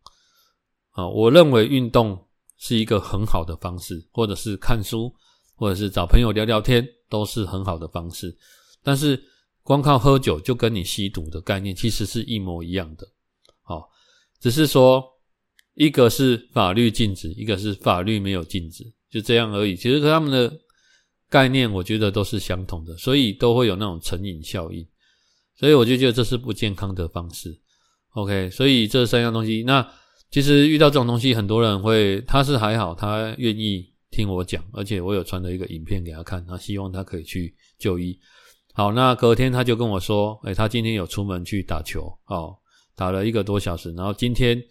[0.92, 5.12] 啊，我认为运动是一个很好的方式，或者是看书，
[5.56, 8.36] 或者是找朋友聊聊天，都是很好的方式。
[8.84, 9.22] 但是
[9.64, 13.08] 光靠喝酒就跟你吸毒的概念其实是一模一样的。
[13.64, 13.90] 好，
[14.40, 15.04] 只是说
[15.76, 19.76] 一个是法律禁止，一个是法律没有禁止，就这样而已。
[19.76, 20.54] 其实他们的
[21.30, 24.86] 概念我觉得都是相同的，所以都会有那种成瘾效应。
[25.56, 27.60] 所以我就觉得这是不健康的方式
[28.14, 28.50] ，OK。
[28.50, 29.88] 所以这三样东西，那
[30.32, 38.18] 其实遇到这种东西，很多人会，他是还好，他愿意听我讲，而且我有传了一个影片给他看，他希望他可以去就医。
[38.74, 42.56] 好，那隔天他就跟我说，诶，他今天有出门去打球，哦，
[42.96, 44.62] 打了一个多小时，然后今天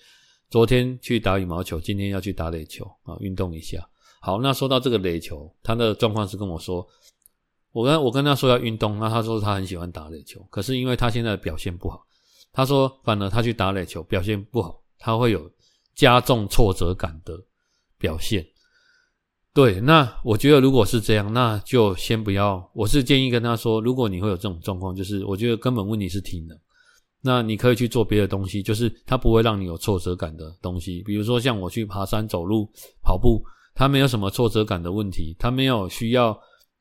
[0.49, 3.87] 昨天去打羽毛球，今天要去打垒球啊，运动一下。
[4.23, 6.87] 好，那说到这个垒球，他的状况是跟我说，
[7.73, 12.05] 我跟我跟他说要运动，那他说他很喜欢打垒球，可是因为他现在表现不好，
[12.53, 15.51] 他说反而他去打垒球表现不好，他会有
[15.95, 17.39] 加重挫折感的
[17.99, 18.45] 表现。
[19.53, 22.71] 对，那我觉得如果是这样，那就先不要。
[22.73, 26.57] 我是建议跟他说，如果你会有这种状况，就是我觉得根本问题是体能，
[27.21, 32.71] 那你可以去做别的东西，就是它不会让你有挫折感的东西，比如说像我去爬山、走路、
[33.03, 33.43] 跑步，
[33.75, 36.39] 它没有什么挫折感的问题，它没有需要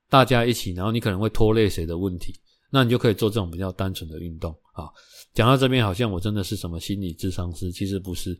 [0.09, 2.33] 大家一起，然后你可能会拖累谁的问题，
[2.71, 4.89] 那你就可以做这种比较单纯的运动啊。
[5.33, 8.37] 讲到这边，好像我真的是什么心理咨商师，其实不是。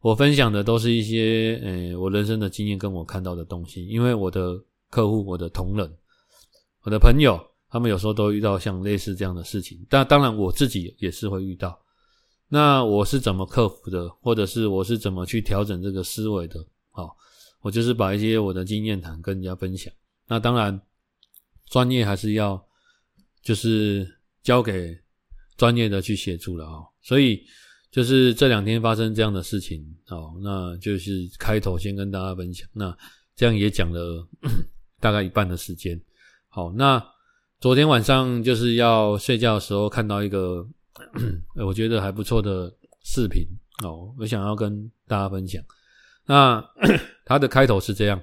[0.00, 3.86] 我分享的都是一些，呃、我人生的经验跟我看到的东西。
[3.86, 4.54] 因为我的
[4.90, 5.90] 客户、我的同仁、
[6.82, 9.78] 我的朋友，他们有时候都遇到像类似这样的事情。
[9.88, 11.80] 但当然，我自己也是会遇到。
[12.48, 16.62] 那我是怎么克服的，或者是我是怎么去调整这个思维的？
[16.90, 17.16] 好，
[17.62, 19.90] 我就是把一些我的经验谈跟人家分享。
[20.28, 20.78] 那当然，
[21.70, 22.62] 专业还是要
[23.42, 24.06] 就是
[24.42, 24.98] 交给
[25.56, 26.82] 专业的去协助了啊。
[27.02, 27.44] 所以。
[27.94, 32.68] 就是这两天发生这样的事情，哦，那就是开头先跟大家分享。
[32.72, 32.92] 那
[33.36, 34.28] 这样也讲了
[34.98, 35.96] 大概一半的时间。
[36.48, 37.00] 好，那
[37.60, 40.66] 昨天晚上就是要睡觉的时候看到一个
[41.64, 42.68] 我觉得还不错的
[43.04, 43.46] 视频
[43.84, 45.62] 哦，我想要跟大家分享。
[46.26, 46.60] 那
[47.24, 48.20] 它的开头是这样，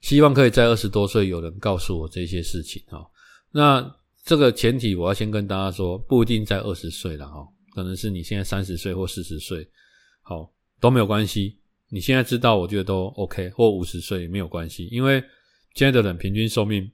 [0.00, 2.82] 希望可以在二十多岁有人告诉我这些事情。
[2.88, 3.10] 好，
[3.50, 7.46] 那这个前提我要先跟大家说，不一定在二十岁了哈。
[7.74, 9.68] 可能是你现在三十岁或四十岁，
[10.22, 11.58] 好，都没有关系。
[11.88, 15.22] 你现在知道，我觉得都 OK，或五十岁没有关系，因为
[15.74, 16.90] 现在的人平均寿命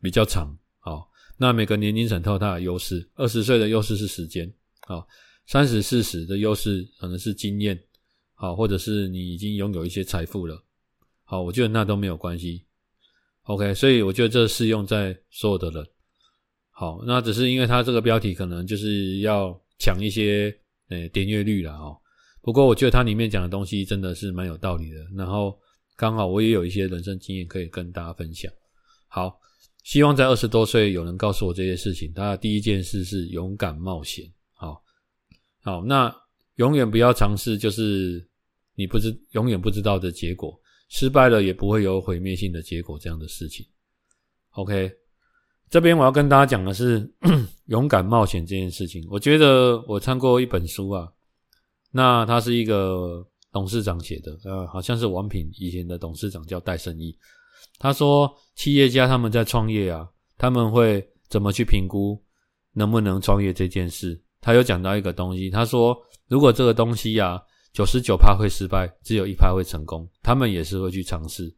[0.00, 0.56] 比较长。
[0.78, 3.10] 好，那每个年龄层都有它的优势。
[3.16, 4.50] 二十岁的优势是时间，
[4.86, 5.06] 好，
[5.46, 7.78] 三十、四十的优势可能是经验，
[8.34, 10.64] 好，或者是你已经拥有一些财富了。
[11.30, 12.64] 好，我觉得那都没有关系。
[13.42, 15.86] OK，所以我觉得这适用在所有的人。
[16.72, 20.52] 好，那只是因为它这个标题可能就是要抢一些
[20.88, 21.96] 呃、点阅率了哈。
[22.42, 25.06] 不过我觉得它里面讲的东西真的是蛮有道理的。
[25.16, 25.56] 然后
[25.94, 28.50] 刚好我也有一些人生经验可以跟大家分享。
[29.06, 29.38] 好，
[29.84, 32.12] 希望在二十多岁有人告诉我这些事情。
[32.12, 34.28] 他的第一件事是勇敢冒险。
[34.54, 34.82] 好，
[35.62, 36.12] 好，那
[36.56, 38.28] 永远不要尝试，就是
[38.74, 40.59] 你不知永远不知道的结果，
[40.90, 43.66] 失败了也不会有毁灭性的结果这样的事情。
[44.50, 44.92] OK。
[45.70, 47.08] 这边我要跟大家讲的是
[47.66, 49.06] 勇敢冒险这件事情。
[49.08, 51.08] 我觉得我看过一本书啊，
[51.92, 57.16] 那他是一个董事长写的，呃，好像是王品以前的董事长叫戴胜义。
[57.78, 62.20] 他说，企业家他们在创业啊，他们会怎么去评估
[62.72, 64.20] 能不能创业这件事？
[64.40, 67.40] 他有讲到一个东西，他说，如果这个东西啊，
[67.72, 71.54] 九十九趴会失败，只有一趴会成功，他们也是会去尝试。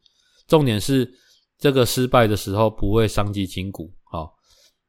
[0.47, 1.11] 重点是
[1.59, 3.93] 这个失败的时候不会伤及筋骨。
[4.05, 4.35] 好，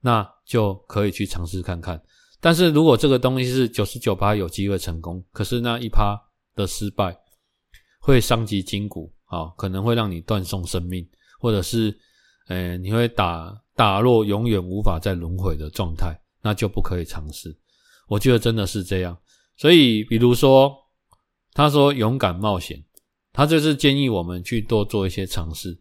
[0.02, 2.02] 那就可以去尝试看看。
[2.42, 6.20] 但是如果这个东西是九十九趴有机会成功，可是那一趴
[6.56, 7.18] 的失败
[8.02, 11.08] 会伤及筋骨，啊，可能会让你断送生命，
[11.40, 11.98] 或者是，
[12.50, 17.56] 呃，你会打打落永远无法再轮回的状态，那就不可以尝试。
[18.10, 19.18] 我觉得真的是这样。
[19.56, 20.76] 所以，比如说，
[21.54, 22.84] 他说勇敢冒险，
[23.32, 25.78] 他就是建议我们去多做一些尝试。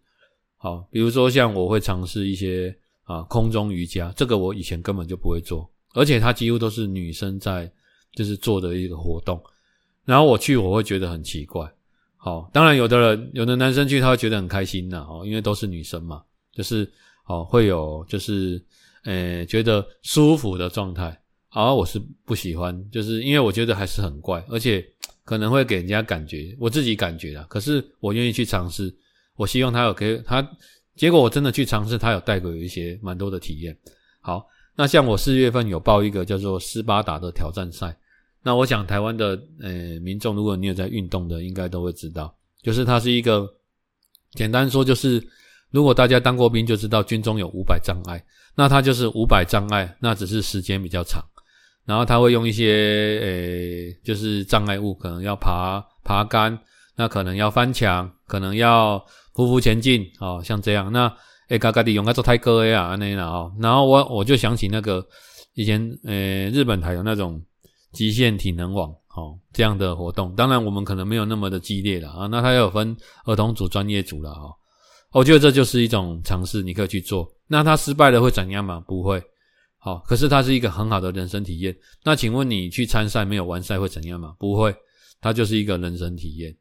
[0.57, 2.77] 好，比如说像我会尝试一些。
[3.05, 7.71] 啊，空中瑜伽这个我以前根本就不会做，而且它几乎都是女生在
[8.15, 9.43] 就是做的一个活动，
[10.05, 11.71] 然后我去我会觉得很奇怪。
[12.17, 16.91] 好，当然有的人有的男生去他会觉得很开心呐，哦，因为都是女生嘛，就是
[17.27, 18.65] 哦会有就是
[19.03, 21.21] 呃觉得舒服的状态。
[21.55, 24.85] 而我是不喜欢，就是因为我觉得还是很怪，而且
[25.25, 28.95] 可能会给人家感觉我自己感觉啊，可是我愿意去尝试，
[29.37, 30.47] 我希望他有给他。
[30.95, 33.75] 结果我真的去尝试，他有带给我一些蛮多的体验。
[34.21, 37.97] 好，那像我四月份有报一个叫做斯巴达的挑战赛，
[38.43, 43.49] 那我想台湾的呃民众，如果你有在运动的，应该都会知道，就是它是一个
[44.33, 45.23] 简单说就是，
[45.71, 48.23] 如果大家当过兵就知道军中有五百障碍，
[48.55, 51.25] 那它就是五百障碍，那只是时间比较长，
[51.85, 56.59] 然后他会用一些呃就是障碍物，可能要爬爬杆，
[56.97, 59.05] 那可能要翻墙，可能要。
[59.35, 61.11] 匍匐前进，哦，像这样，那
[61.49, 65.03] 诶嘎嘎的用来做泰戈呀，那样哦，然后我我就想起那个
[65.55, 67.43] 以前，呃，日本还有那种
[67.93, 74.55] 极限体能网，哦，这样的活动，当然我们可能没有那么的激烈了啊，那它有分儿童组、专业组了哈，
[75.13, 77.27] 我觉得这就是一种尝试，你可以去做。
[77.47, 78.85] 那他失败了会怎样吗？
[78.87, 79.23] 不会，
[79.85, 81.77] 好，可是它是一个很好的人生体验。
[82.05, 84.33] 那请问你去参赛没有完赛会怎样吗？
[84.39, 84.73] 不会，
[85.21, 86.57] 它就是一个人生体验。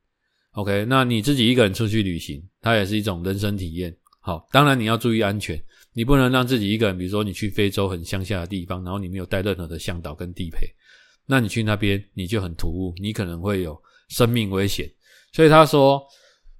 [0.54, 3.96] OK，那你自己一个人出去旅行，它也是一种人生体验。
[4.22, 10.66] 好，当然你要注意安全，你不能让自己一个人，比如说你去非洲很乡下的地方，然后你没有带任何的向导跟地陪，
[11.28, 13.80] 那你去那边你就很突兀，你可能会有
[14.10, 14.92] 生命危险。
[15.32, 16.04] 所以他说，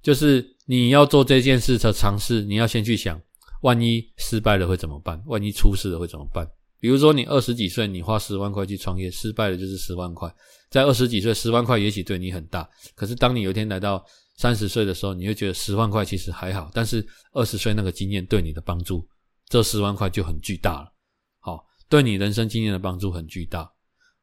[0.00, 3.20] 就是你要做这件事的尝试，你要先去想，
[3.62, 5.20] 万一失败了会怎么办？
[5.26, 6.48] 万一出事了会怎么办？
[6.78, 10.32] 比如说你二十几岁，你花十万块去创业，失败了就是十万块。
[10.68, 14.04] 在二十几岁，十万块也许对你很大，可是当你有一天来到
[14.36, 19.06] 三十岁的时候，你会觉得十万块其实还好，但是二十岁那个经验对你的帮助，
[19.48, 20.92] 这十万块就很巨大了。
[21.38, 23.70] 好，对你人生经验的帮助很巨大。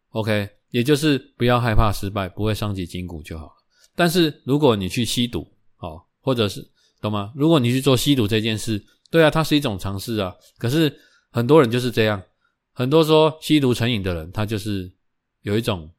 [0.10, 3.54] OK，也就是不要害怕失败，不会伤及筋骨就好了。
[3.95, 5.47] 但是如果你去吸毒，
[5.78, 6.67] 好，或者是
[6.99, 7.32] 懂吗？
[7.36, 10.36] 如果你去做吸毒这件事，对啊，它是一种尝试啊。
[10.58, 11.00] 可是
[11.32, 12.22] 很多人就是这样，
[12.74, 14.91] 很多说吸毒成瘾的人，他就是
[15.41, 15.89] 有一种。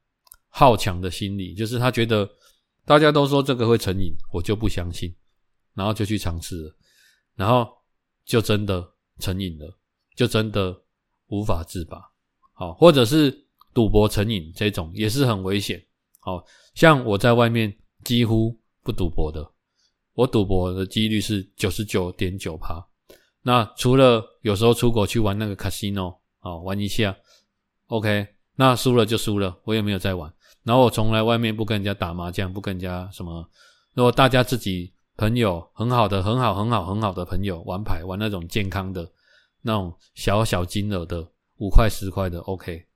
[0.53, 2.29] 好强的心理，就是他觉得
[2.85, 5.15] 大家都说这个会成瘾，我就不相信，
[5.75, 6.77] 然后就去尝试了，
[7.37, 7.69] 然后
[8.25, 8.85] 就真的
[9.21, 9.79] 成瘾了，
[10.17, 10.77] 就真的
[11.29, 12.03] 无法自拔。
[12.53, 13.31] 好，或者是
[13.73, 15.81] 赌博成瘾这种也是很危险。
[16.19, 16.45] 好，
[16.75, 19.49] 像我在外面几乎不赌博的，
[20.15, 22.85] 我赌博的几率是九十九点九趴。
[23.43, 27.17] 那除了有时候出国去玩那个 casino 啊，玩一下
[27.87, 28.27] ，OK，
[28.57, 30.33] 那输了就输了，我也没有再玩。
[30.63, 33.49] 然后我从来外面不跟人家打麻将，不跟人家什么。
[33.95, 39.11] 如果大家自己朋友很好的、很好、很好、很好的朋友玩牌，玩那种健康的、
[39.63, 41.27] 那种小小金额的
[41.57, 42.87] 五块、十块的，OK。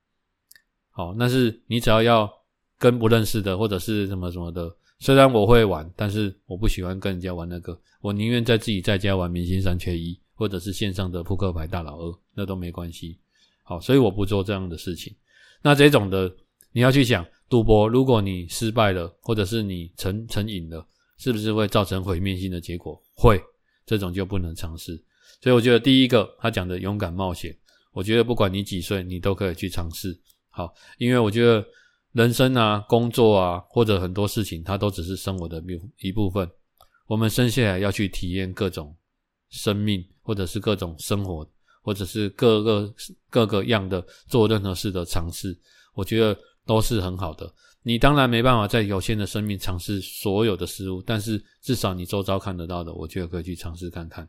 [0.91, 2.31] 好，那是你只要要
[2.79, 4.71] 跟不认识的或者是什么什么的。
[5.01, 7.79] 虽然我会玩，但是我不喜欢跟人家玩那个。
[8.01, 13.19] 我宁愿在自己在家玩明星三缺一，或者是线上的扑克牌大佬二，那都没关系。
[13.63, 15.17] 好，所以我不做这样的事情。
[15.63, 16.31] 那这种的，
[16.71, 17.27] 你要去想。
[17.49, 23.01] 赌博，如果你失败了，或者是你成成瘾了，是不是会造成毁灭性的结果？
[23.15, 23.41] 会，
[23.87, 25.03] 这种就不能尝试。
[25.41, 27.57] 所以我觉得第一个他讲的勇敢冒险，
[27.93, 30.19] 我觉得不管你几岁，你都可以去尝试。
[30.51, 31.65] 好，因为我觉得
[32.13, 35.63] 人生啊、工作啊，或者很多事情，它都只是生活的
[36.01, 36.47] 一部分。
[37.07, 38.95] 我们生下来要去体验各种
[39.55, 41.49] 生命，或者是各种生活，
[41.83, 42.95] 或者是各个
[43.31, 45.59] 各个样的做任何事的尝试。
[45.95, 46.37] 我觉得。
[46.67, 47.55] 都是很好的。
[47.83, 54.27] 你当然没办法在有限的生命尝试所有的事物，但是至少你周遭看得到的，我觉得可以去尝试看看。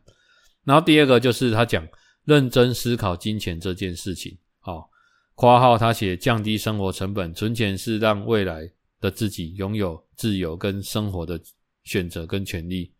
[0.64, 1.88] 然后第二个就是他讲
[2.26, 4.36] 认真思考金钱这件事情。
[4.60, 4.90] 好，
[5.34, 11.40] 括号他写降低生活成本，存钱是让未来的自己拥有自由跟生活的
[11.84, 12.92] 选择跟权利。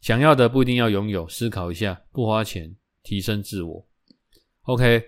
[0.00, 3.86] 想要的不一定要拥有，思考一下，不花钱提升自我。
[4.62, 5.02] OK。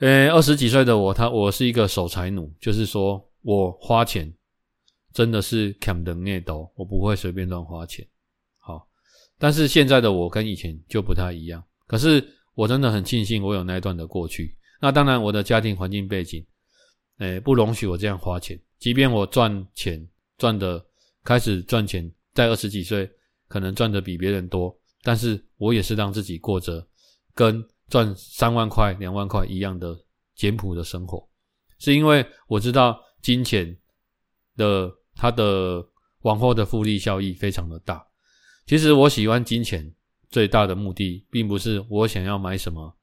[0.00, 4.32] 呃，二十几岁的我，他我是一个守财奴，就是说我花钱
[5.12, 8.06] 真的是砍的内斗，我不会随便乱花钱。
[8.58, 8.88] 好，
[9.38, 11.60] 但是现在的我跟以前就不太一样。
[11.88, 14.56] 可是我真的很庆幸我有那一段的过去。
[14.80, 16.46] 那当然，我的家庭环境背景，
[17.18, 18.56] 诶，不容许我这样花钱。
[18.78, 20.80] 即便我赚钱赚的
[21.24, 23.10] 开始赚钱，在二十几岁
[23.48, 26.86] 可能赚的比别人多，但是我也是让自己过着
[27.34, 27.66] 跟。
[27.90, 29.98] 赚三万块、两万块一样的
[30.34, 31.26] 简朴的生活，
[31.78, 33.74] 是因为我知道金钱
[34.56, 35.82] 的它的
[36.20, 38.06] 往后的复利效益非常的大。
[38.66, 39.90] 其实我喜欢金钱
[40.28, 42.94] 最大的目的，并不是我想要买什么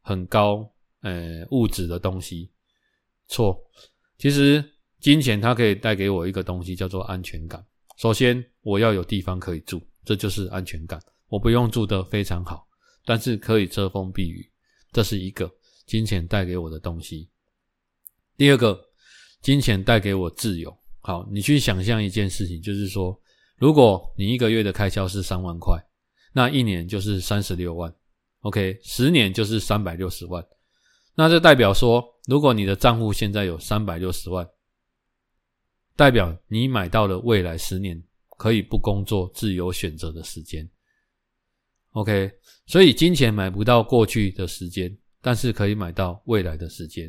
[0.00, 0.68] 很高
[1.02, 2.50] 呃物质的东西。
[3.28, 3.56] 错，
[4.18, 4.64] 其实
[4.98, 7.64] 金钱它可以带给我一个东西，叫做安全感。
[7.96, 11.00] 首先，我要有地方可以住，这就是安全感。
[11.28, 12.66] 我不用住得非常好。
[13.04, 14.48] 但是可以遮风避雨，
[14.92, 15.52] 这是一个
[15.86, 17.28] 金钱带给我的东西。
[18.36, 18.80] 第二个，
[19.40, 20.72] 金钱带给我自由。
[21.00, 23.20] 好，你去想象一件事情，就是说，
[23.56, 25.76] 如果你一个月的开销是三万块，
[26.32, 27.92] 那一年就是三十六万
[28.42, 30.46] ，OK，十年就是三百六十万。
[31.16, 34.48] 那这代表说，如果你的账户现在有三百六十万，
[35.96, 38.00] 代表你买到了未来十年
[38.42, 40.68] 可以不工作、自由选择的时间。
[41.92, 42.28] OK，
[42.66, 47.08] 所以金钱买不到过去的时间，但是可以买到未来的时间。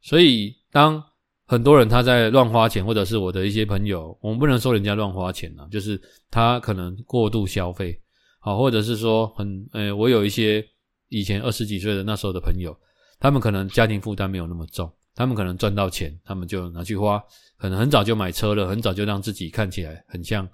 [0.00, 1.00] 所以当
[1.44, 8.02] 很多人他在乱花钱，或者是我的一些朋友，我们不能说人家乱花钱啊，就是他可能过度消费，
[8.40, 10.66] 好，或者是说很，呃，我有一些
[11.08, 12.76] 以前二十几岁的那时候的朋友，
[13.20, 17.20] 他们可能家庭负担没有那么重，他们可能赚到钱，他们就拿去花，
[17.56, 20.48] 可能很早就买车了，很早就让自己看起来很像，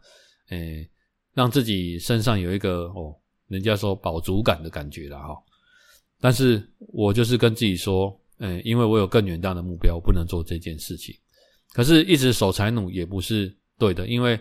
[0.49, 0.59] 呃，
[1.35, 3.15] 让自己身上有一个哦。
[3.49, 5.37] 人家说饱足感的感觉了哈，
[6.19, 11.15] 但是我就是跟自己说，嗯，因为我有更远大的目标，我不能做这件事情。
[11.75, 14.41] 可是，一直守财奴也不是对的，因为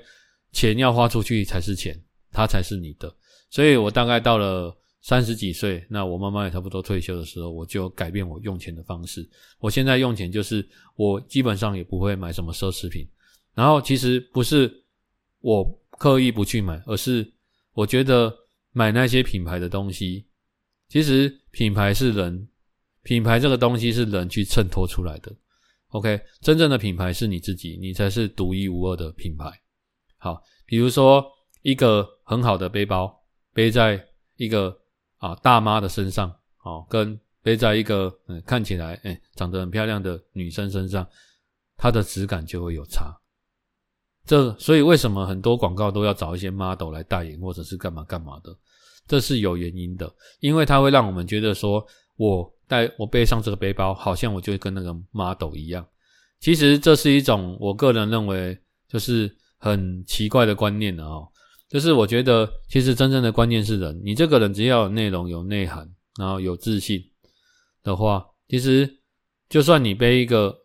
[0.54, 2.02] 钱要花出去才是钱，
[2.32, 3.14] 它才是你的。
[3.50, 4.74] 所以我大概到了
[5.04, 9.30] 三十几岁，那我妈妈也差不多退休的时候，我就改变我用钱的方式。
[9.60, 13.06] 我现在用钱就是，我基本上也不会买什么奢侈品。
[13.54, 14.74] 然后，其实不是
[15.42, 15.64] 我
[16.00, 17.30] 刻意不去买，而是
[17.74, 18.34] 我觉得
[18.72, 20.26] 买那些品牌的东西，
[20.88, 22.48] 其实品牌是人，
[23.02, 25.36] 品牌这个东西是人去衬托出来的。
[25.90, 29.52] OK，真正的品牌是你自己，你才是独一无二的品牌。
[30.18, 31.30] 好，比如说
[31.62, 33.14] 一个很好的背包，
[33.54, 34.02] 背在
[34.38, 34.76] 一个
[35.24, 36.30] 啊大妈的身上，
[36.64, 41.08] 哦，跟背在一个嗯看起来哎长得很漂亮的女生身上，
[41.78, 43.18] 它的质感就会有差。
[44.26, 48.56] 这所以为什么很多广告都要找一些 model 来代言，或者是干嘛干嘛的？
[49.08, 51.86] 这是有原因的，因为它会让我们觉得说
[52.18, 52.54] 我。
[52.66, 55.86] 带我背上这个背包，好像我就跟那个 model 一样。
[56.40, 58.58] 其实这是一种我个人认为
[58.88, 61.28] 就是很奇怪的观念了哦。
[61.74, 64.00] 就是我觉得，其实真正的关键是人。
[64.06, 67.04] 你这个人只要有内容、有内涵，然后有自信
[67.82, 68.88] 的话，其实
[69.50, 70.56] 就算你背一个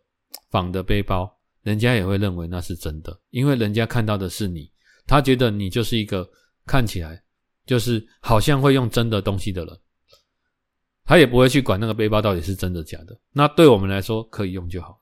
[0.51, 4.71] 仿的背包，人家也会认为那是真的，因为人家看到的是你，
[5.07, 6.29] 他觉得你就是一个
[6.67, 7.19] 看起来
[7.65, 9.75] 就是好像会用真的东西的人。
[11.05, 15.01] 他也不会去管那个背包到底是真的假的，那对我们来说可以用就好。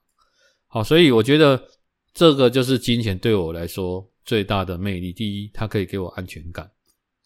[0.67, 1.61] 好，所以我觉得
[2.13, 5.11] 这个就是金钱对我来说最大的魅力。
[5.11, 6.69] 第一，它可以给我安全感。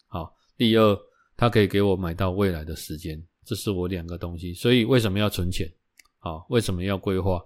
[0.06, 0.98] 好，第二，
[1.36, 3.22] 它可以给我买到未来的时间。
[3.44, 4.54] 这是我两个东西。
[4.54, 5.70] 所以为什么要存钱？
[6.18, 7.38] 好，为什么要规划？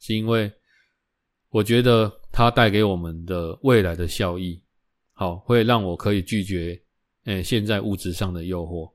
[0.00, 0.52] 是因为
[1.48, 4.62] 我觉得它带给我们的未来的效益，
[5.14, 6.78] 好，会让我可以拒绝
[7.24, 8.92] 诶现在物质上的诱惑。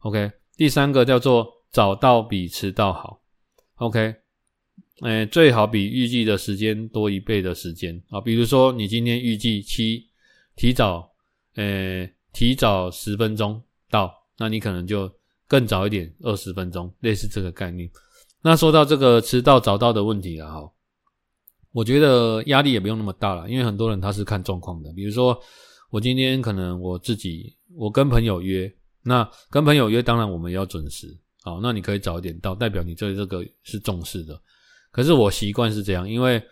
[0.00, 0.30] OK。
[0.56, 3.22] 第三个叫做早到比迟到好
[3.76, 4.14] ，OK，
[5.02, 8.20] 诶，最好比预计的时间多一倍的时间啊。
[8.20, 10.06] 比如说你今天预计七，
[10.56, 11.10] 提早，
[11.54, 15.10] 诶，提早十分钟到，那你可能就
[15.46, 17.90] 更早一点，二十分钟，类似这个概念。
[18.42, 20.72] 那说到这个迟到早到的问题了哈，
[21.72, 24.92] 我觉得压力也不用那么大了，因为很多人他是看状况的。
[24.92, 25.38] 比如说
[25.90, 28.72] 我今天可能我自己，我跟朋友约。
[29.02, 31.18] 那跟朋友约，当然我们要准时。
[31.42, 34.38] 好，那你可以早一点到，代表你对这个是重视的。
[34.90, 36.42] 可是我习惯是这样，因为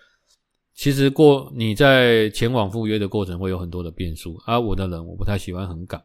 [0.75, 4.41] 其实过你在前往赴约的过程会有很多的变数。
[4.47, 6.03] 而我的人我不太喜欢很赶。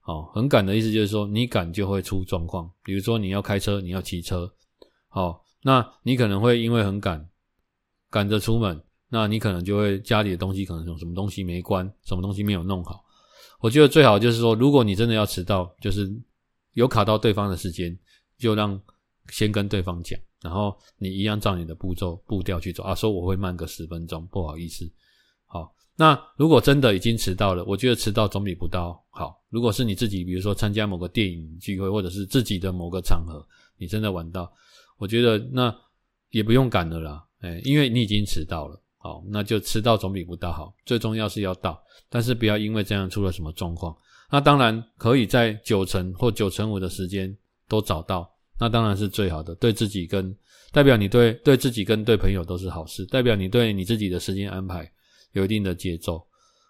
[0.00, 2.70] 好，很赶的意思就是说你赶就会出状况。
[2.82, 4.52] 比如说你要开车，你要骑车。
[5.08, 7.26] 好，那你可能会因为很赶，
[8.10, 13.02] 赶着出门，那你可能就会家里的东西可能有什么东西没关，什么东西没有弄好。
[13.60, 16.12] 我觉得最好就是说，如果你真的要迟到，就是
[16.72, 17.98] 有卡到对方的时间，
[18.36, 18.78] 就让
[19.30, 22.94] 先跟对方讲，然后你一样照你的步骤步调去走啊。
[22.94, 24.88] 说我会慢个十分钟，不好意思。
[25.46, 29.42] 好，那如果真的已经迟到了，我觉得迟到总比不到好。
[29.48, 33.44] 如果是你自己，比如说参加某个电影聚会，或者是自己的某个场合，
[33.78, 34.52] 你真的晚到，
[34.98, 35.74] 我觉得那
[36.28, 38.78] 也不用赶了啦，哎，因为你已经迟到了。
[38.98, 40.74] 好，那就迟到总比不到好。
[40.86, 43.94] 最重要是要到，但是不要因为这样出了什么状况。
[44.30, 47.36] 那当然可以在九成或九成五的时间
[47.68, 49.54] 都找到，那当然是最好的。
[49.56, 50.34] 对自己跟
[50.72, 54.90] 代表你对对自己跟对朋友都是好事，代表你对你自己的时间安排
[55.32, 56.24] 有一定的节奏。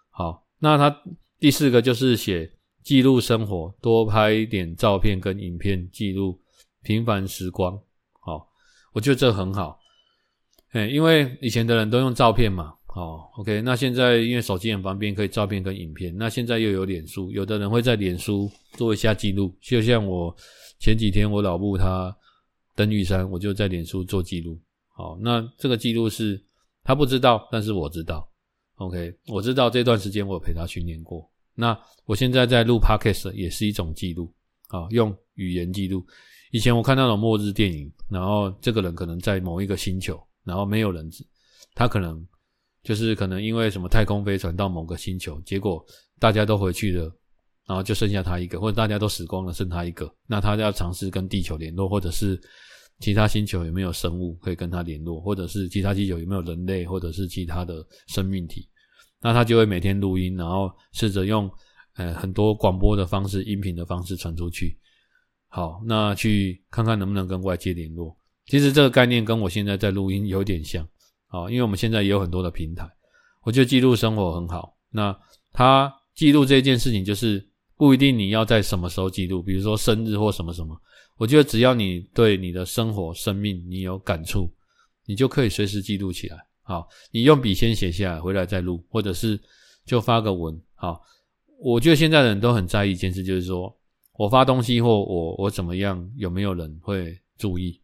[0.09, 0.95] 好，那他
[1.39, 2.49] 第四个就是写
[2.83, 6.39] 记录生活，多拍一点照片跟影片，记录
[6.83, 7.79] 平凡时光。
[8.19, 8.47] 好，
[8.93, 9.79] 我觉得这很好。
[10.71, 16.15] 哎，因为以前的人都用照片嘛，好，OK，那现在因为手机很方便，可以照片跟影片。
[16.17, 20.35] 那现在又有脸书，有的人会在脸书做一下记录，就像我
[20.79, 22.15] 前几天我老布他
[22.75, 24.59] 登玉山，我就在脸书做记录。
[24.89, 26.41] 好，那这个记录是
[26.83, 28.29] 他不知道，但是我知道
[28.75, 31.29] ，OK，我知道这段时间我有陪他训练过。
[31.53, 34.33] 那我现在在录 Podcast 也是一种记录，
[34.67, 36.05] 啊，用语言记录。
[36.51, 40.21] 以前我看那种末日电影，然后这个人可能在某一个星球。
[40.45, 41.09] 然后没有人，
[41.73, 42.23] 他可能
[42.83, 45.83] 就是可能因为什么太空飞船到某个星球，结果
[46.19, 47.11] 大家都回去了，
[47.67, 52.39] 然后就剩下他一个，或者大家都死光了，剩他一个，那他就要尝试跟地球联络，或者是
[52.99, 58.69] 其他星球有没有生物可以跟他联络，或者是其他星球有没有人类，或者是其他的生命体，
[59.21, 61.49] 那他就会每天录音，然后试着用
[61.95, 64.77] 呃很多广播的方式、音频的方式传出去，
[65.47, 68.15] 好，那去看看能不能跟外界联络。
[68.45, 70.87] 其实这个概念跟我现在在录音有点像，
[71.27, 72.87] 啊，因为我们现在也有很多的平台，
[73.43, 74.77] 我觉得记录生活很好。
[74.91, 75.17] 那
[75.51, 77.45] 他记录这件事情，就是
[77.77, 80.79] 不一定你要在什么时候记录，比如说生日或什么什么。
[81.17, 84.51] 我觉得只要你对你的生活、生命你有感触，
[85.05, 86.37] 你就可以随时记录起来。
[86.61, 89.39] 好，你用笔先写下来，回来再录，或者是
[89.85, 90.59] 就发个文。
[90.73, 91.01] 好，
[91.59, 93.73] 我觉得现在的人都很在意一件事，就是说
[94.17, 97.79] 我发东西或我我怎么样，有没有人会注意？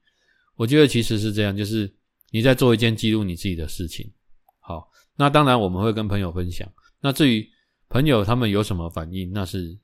[0.55, 1.89] 我觉得其实是这样，就是
[2.31, 4.11] 你在做一件记录你自己的事情。
[4.59, 6.69] 好，那当然我们会跟朋友分享。
[6.99, 7.47] 那至于
[7.91, 9.77] 朋友他们有什么反应，那是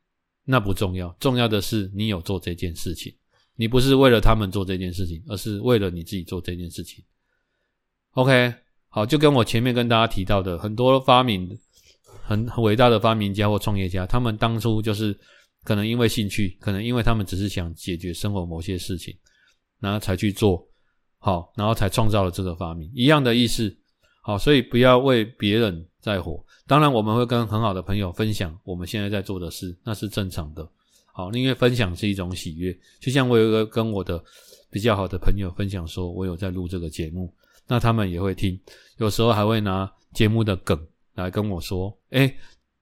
[0.46, 3.14] 那不重要，重要的是你有做这件事情。
[3.60, 7.04] 你不是为了他们做这件事情，而是为了你自己做这件事情。
[8.12, 8.54] OK，
[8.88, 11.50] 好，就跟我前面跟大家提到的，很多发明
[12.24, 15.18] 很很伟大的发明家或创业家，他们当初就是
[15.64, 19.14] 可能因为兴趣，可能因为他们只是想解决生活某些事情，
[19.80, 20.66] 然后才去做，
[21.18, 23.76] 好，然后才创造了这个发明，一样的意思。
[24.22, 26.42] 好，所以不要为别人在火。
[26.66, 30.66] 当然，我们会跟很好的朋友分享我们现在在做的事，那是正常的。
[31.12, 34.24] 好，因为分享是一种喜悦，就像我有一个跟我的
[34.70, 37.34] 比较好的朋友分享，说我有在录这个节目，
[37.68, 38.58] 那他们也会听，
[39.00, 40.80] 有时候还会拿节目的梗
[41.16, 42.34] 来跟我说，诶，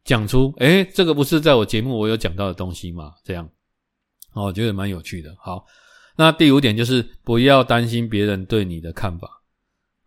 [0.04, 3.14] 讲出，诶，这个不是在我节目我有讲到的东西吗？
[3.24, 3.50] 这样，
[4.34, 5.36] 哦，我觉得蛮有趣的。
[5.40, 5.66] 好，
[6.16, 9.42] 那第五点就是不要担心别人对你的看法。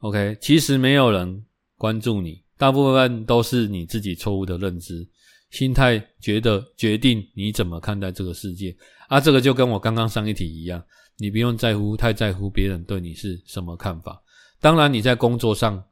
[0.01, 1.45] OK，其实没有人
[1.77, 5.09] 关注你，大部分都是你自己错误的认知。
[5.51, 8.77] 心态觉得决定你怎么看待这个世界
[9.09, 10.85] 啊，这个就跟我刚刚上一题一样，
[11.17, 14.23] 你不用在乎太在乎别人对你是什么看法。
[14.61, 15.83] 当然你在工作上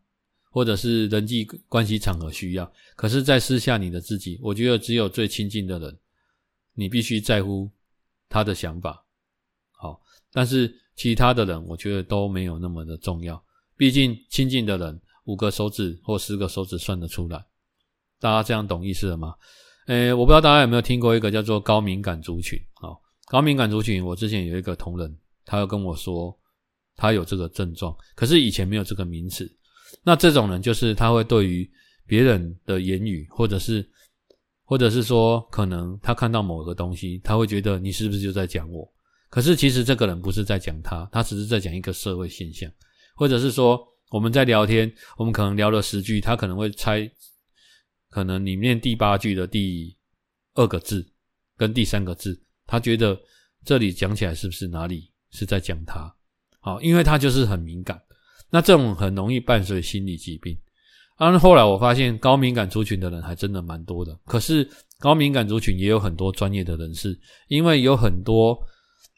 [0.51, 5.97] 或者是人际关系场合需要，可是，在私下你的自己，我觉得只有最亲近的人，
[6.75, 7.71] 你必须在乎
[8.29, 9.05] 他的想法。
[9.71, 10.01] 好，
[10.33, 13.43] 但是其他的人，我觉得都没有那么的重要。
[13.77, 17.45] 毕竟亲近的人，五个手指或十个手指算得出来。
[18.19, 19.35] 大家这样懂意思了吗？
[19.87, 22.59] 诶，我不知道大家有没有听过一个叫做高敏感族群。
[22.75, 26.37] 好，高敏感族群，我之前有一个同仁，他又跟我说
[26.97, 29.49] 他有这个症状，可是以前没有这个名词。
[30.03, 31.71] 那这种人就是他会对于
[32.07, 33.89] 别人的言语，或者是
[34.65, 38.91] 或者是说可能他看到某个东西，他会觉得你是不是就在讲我？
[39.29, 42.71] 可是其实这个人不是在讲他，他只是在讲一个社会现象，
[43.15, 47.11] 或者是说我们在聊天，我们可能聊了十句，他可能会猜。
[48.09, 49.95] 可能里面第八句的第
[50.55, 51.07] 二个字
[51.55, 53.19] 跟第三个字，他觉得
[53.63, 56.11] 这里讲起来是不是哪里是在讲他？
[56.61, 58.01] 好，因为他就是很敏感，
[58.49, 60.57] 那这种很容易伴随心理疾病。
[61.17, 64.67] 啊，后来我发现高敏感族群的人还真的蛮多的，可是
[64.99, 68.59] 高敏感族群也有很多专业的人士，因为有很多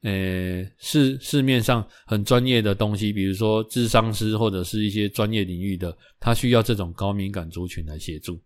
[0.02, 8.40] 呃市市面上很专业的东西，比如说咨商师或者是一些专业领域的，他需要这种高敏感族群来协助。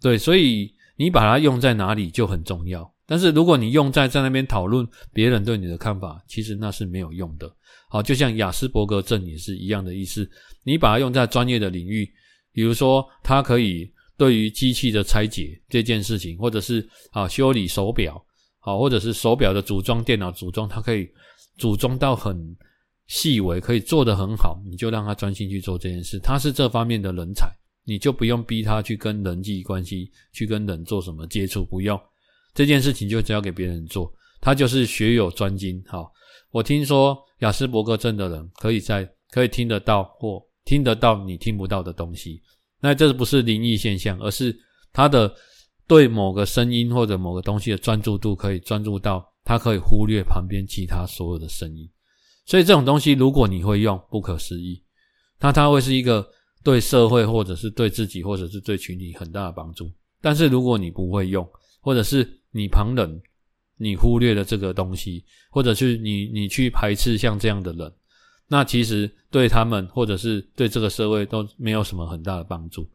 [0.00, 2.90] 对，所以你把它用在哪里就很重要。
[3.06, 7.50] 但是如果你用在在那边讨论别人对你的看法，其实那是没有用的。
[7.88, 10.30] 好，就像雅斯伯格症也是一样的意思。
[10.62, 12.06] 你把它用在专业的领域，
[12.52, 18.22] 比如说它可以对于机器的拆解这件事情，或者是啊修理手表，
[18.68, 21.08] 好，或者是手表的组装、电脑组装，它可以
[21.56, 22.54] 组装到很
[23.06, 26.18] 细微，可以做得很好，你就让他专心去做这件事。
[26.18, 27.50] 他是这方面的人才。
[27.84, 31.98] 你就不用逼他去跟人际关系，去跟人做什么接触，不用
[32.52, 34.12] 这件事情就交给别人做，
[34.42, 35.82] 他就是学有专精。
[35.86, 36.12] 好，
[36.50, 42.42] 我听说雅斯伯格症的人可以在可以听得到或听得到你听不到的东西，
[42.78, 44.54] 那这不是灵异现象，而是
[44.92, 45.34] 他的
[45.88, 51.90] 对某个声音或者某个东西的专注度可以专注到他可以忽略旁边其他所有的声音，
[52.46, 54.84] 所以这种东西如果你会用，不可思议，
[55.40, 56.24] 那它会是一个。
[56.64, 59.90] 对社会，或者是对自己，或者是对群体很大的帮助。
[60.20, 61.48] 但是如果你不会用，
[61.80, 63.22] 或者是你旁人，
[63.76, 67.90] 你忽略了这个东西，或者是你你去排斥像这样的人，
[68.48, 72.86] 那其实对他们，或者是对这个社会都没有什么很大的帮助。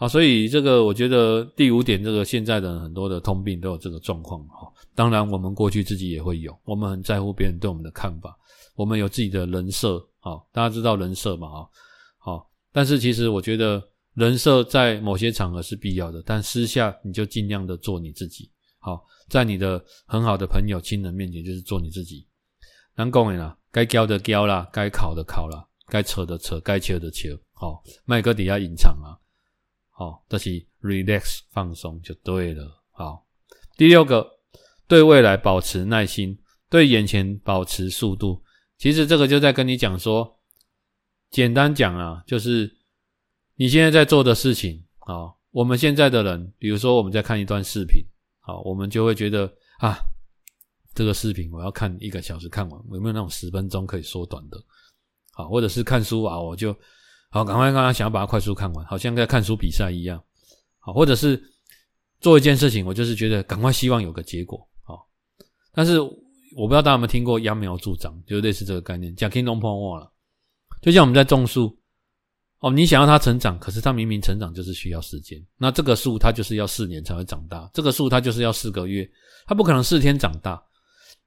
[0.00, 4.42] 好，所以这个我觉得第五点，这个现在的很多的通病都有这个状况。
[4.48, 8.34] 哈，当然我们过去自己也会有，我们很在乎别人对我们的看法，
[8.74, 10.02] 我们有自己的人设。
[10.20, 11.50] 好，大家知道人设嘛？
[11.50, 11.70] 哈，
[12.16, 12.50] 好。
[12.72, 13.82] 但是其实我觉得
[14.14, 18.50] 人设在某些场合是必要的，但私下你就尽量的做你自己。
[18.78, 22.26] 好，在你的很好的朋友、亲人面前，就是做你自己。
[22.94, 27.38] 难讲的啦，该教的教啦，该考的考啦，该扯的扯，该切的切。
[27.52, 29.20] 好，麦克底下隐藏啊。
[30.00, 30.48] 好，这是
[30.80, 32.82] relax 放松就对了。
[32.90, 33.26] 好，
[33.76, 34.26] 第六个，
[34.88, 36.38] 对未来保持耐心，
[36.70, 38.42] 对眼前保持速度。
[38.78, 40.38] 其实这个就在跟你讲说。
[41.28, 42.78] 简单讲啊，就是
[43.56, 45.36] 你现在在做的事情啊。
[45.50, 48.02] 我们现在的人，比如说我们在看一段视频
[48.40, 49.44] 好，我们就会觉得
[49.80, 49.98] 啊，
[50.94, 54.56] 这个视频我要看一个小时看完，有没有那种十分钟可以缩短的？
[55.32, 56.74] 好，或者是看书啊，我就
[57.30, 60.20] 好赶快刚刚想要把它快速看完，好像在看书比赛一样。
[60.80, 61.40] 好，或者是
[62.20, 64.58] 做一件事情，我就是觉得赶快希望有个结果。
[64.82, 65.06] 好，
[65.72, 70.12] 但是我不知道大家有没有听过揠苗助长，就类似这个概念，讲 Kingdom Power 了。
[70.82, 71.78] 就像我们在种树，
[72.58, 75.38] 哦，你想要它成长，可是它明明成长就是需要时间。
[75.56, 79.08] 那这个树它就是要四年才会长大，这个树它就是要四个月，
[79.46, 80.60] 它不可能四天长大。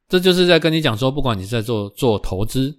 [0.10, 2.78] 这就是在跟你讲说，不管你在做做投资，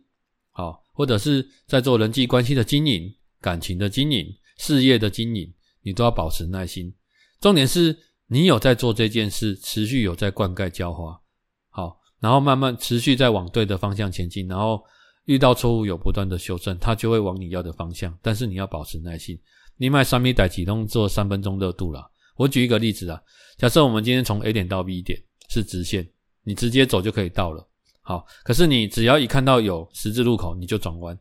[0.95, 4.27] 或者是在做人际关系的经营、感情的经营、
[4.57, 6.95] 事业的经营，你都要保持耐心。
[7.39, 7.95] 重点是
[8.29, 11.21] 你有在做这件事，持续有在灌溉浇花，
[11.69, 14.83] 好，然后慢慢持续在往对的方向前进，然后。
[15.27, 18.15] 遇到错误有不断的修正，它就会往你要的方向。
[18.21, 19.41] 但是你要保持耐心。
[19.79, 22.07] 你买三米带启动做三分钟热度啦。
[22.37, 23.19] 我举一个例子啊，
[23.57, 25.19] 假设我们今天从 A 点到 B 点
[25.49, 26.07] 是直线，
[26.43, 27.67] 你直接走就可以到了。
[28.05, 31.19] 好，可是你只要一看到有十字路口，你就转弯。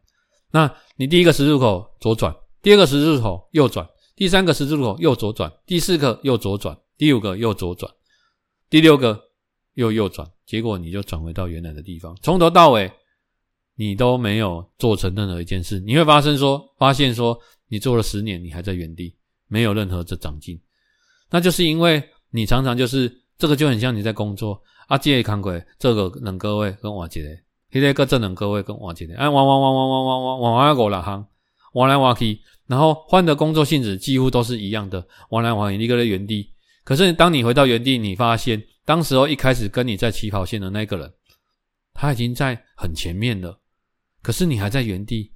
[0.51, 7.91] 那你第一个十字路口左转，第二个十字路口右转，第三个十字路口右左转，第四个右左转，第五个右左转，
[8.69, 9.19] 第六个
[9.73, 12.91] 又右转，结果你就转回到原来的地方，从头到尾。
[13.75, 17.35] 你都没有做成任何一件事，你会发生说，发现说，
[17.69, 19.15] 你做了十年，你还在原地，
[19.47, 20.61] 没有任何的长进，
[21.31, 31.25] 那就是因为你常常就是这个就很像你在工作啊，这个看过这个能各位跟我接的，那个这能各位跟我接的，哎，往往往往往往往往往过来行，
[31.73, 36.51] 往来往去，然后换的工作性质几乎都是一样的，往来往去，一个在原地。
[36.83, 41.13] 可是当你回到原地，你发现当时候一开始跟你在起跑线的那个人，
[41.93, 43.59] 他已经在很前面了。
[44.21, 45.33] 可是你还在原地，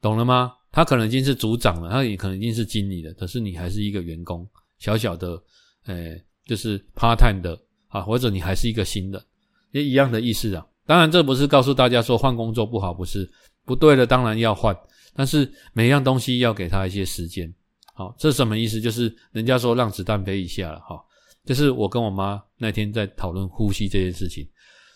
[0.00, 0.54] 懂了吗？
[0.70, 3.12] 他可能已经是组长了，他也可能已经是经理了。
[3.12, 5.42] 可是你还是一个员工，小小的，
[5.84, 7.58] 诶、欸，就是 part time 的
[7.92, 9.22] 啊，或者你还是一个新人，
[9.70, 10.66] 也一样的意思啊。
[10.84, 13.30] 当然，这不是告诉大家说换工作不好，不是
[13.64, 14.76] 不对的，当然要换。
[15.14, 17.52] 但是每样东西要给他一些时间。
[17.94, 18.80] 好，这什么意思？
[18.80, 20.98] 就是人家说让子弹飞一下了哈。
[21.44, 24.48] 就是我跟我妈那天在讨论呼吸这件事情。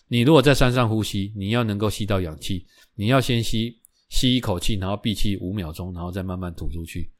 [0.09, 3.77] 你如果在山上呼吸，你要能够吸到氧气，你要先吸
[4.09, 7.11] 吸一口气，然后闭气五秒钟，然后再慢慢吐出去。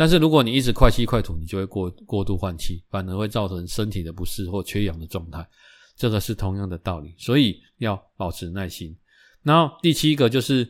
[0.00, 5.46] 但是如果你一直快吸快吐，你就会过过度换气，反而会造成身体的不适或缺氧的状态。
[5.94, 8.96] 这个是同样的道理，所以要保持耐心。
[9.42, 10.66] 然后第七个就是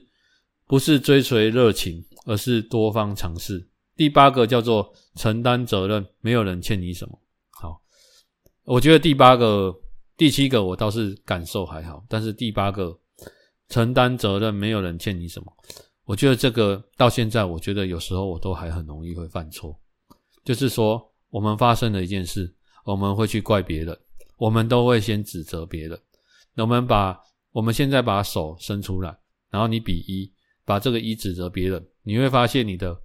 [0.66, 3.64] 不是追随热情，而是多方尝试。
[3.94, 7.16] 第八个叫做承担责任，没有人欠你什么。
[7.52, 7.80] 好，
[8.64, 9.72] 我觉得第八个。
[10.16, 12.98] 第七个我倒是感受还好，但是第八个
[13.68, 15.56] 承担责任，没有人欠你什么。
[16.10, 19.80] 我觉得这个到现在，我觉得有时候我都还很容易会犯错。
[20.42, 22.52] 就是说，我们发生了一件事，
[22.84, 23.96] 我们会去怪别人，
[24.36, 25.96] 我们都会先指责别人。
[26.56, 27.16] 我们把
[27.52, 29.16] 我们现在把手伸出来，
[29.50, 30.32] 然后你比一，
[30.64, 33.00] 把这个一指责别人，你会发现你的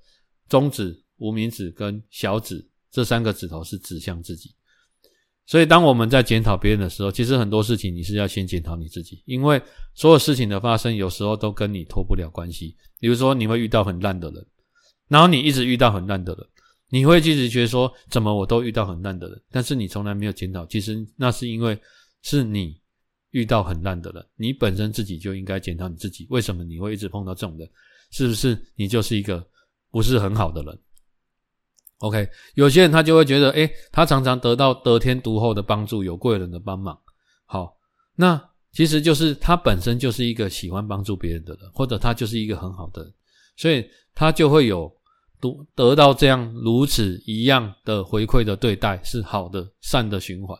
[0.49, 4.55] 中指、无名指跟小指这三个指头是指向自己。
[5.47, 9.61] 所以，当我们在检讨别人的时候，其实很多事情你是要先检讨你自己，因为
[9.93, 12.75] 所有事情的发生，有时候都跟你脱不了关系。
[12.99, 14.45] 比如说，你会遇到很烂的人，
[15.07, 16.47] 然后你一直遇到很烂的人，
[16.89, 21.77] 你会一直觉得说，怎么我都遇到很烂的人，但是你从来没有检讨，其实那是因为
[22.23, 22.81] 是你
[23.29, 27.69] 遇到很烂的人，你本身自己就应该检讨你自己，为什么你会一直碰到这种人？
[28.11, 29.45] 是不是你就是一个
[29.91, 30.79] 不是很好的人
[31.99, 36.99] ？OK，有些人他就会觉得，诶，他常常得到得天独厚的帮助，有贵人的帮忙。
[37.45, 37.77] 好，
[38.15, 43.13] 那其实就是他本身就是一个喜欢帮助别人的人，或者他就是一个很好的人，
[43.55, 44.91] 所以他就会有
[45.39, 50.59] 得得到这样如此一样的回馈的对待，是好的善的循环。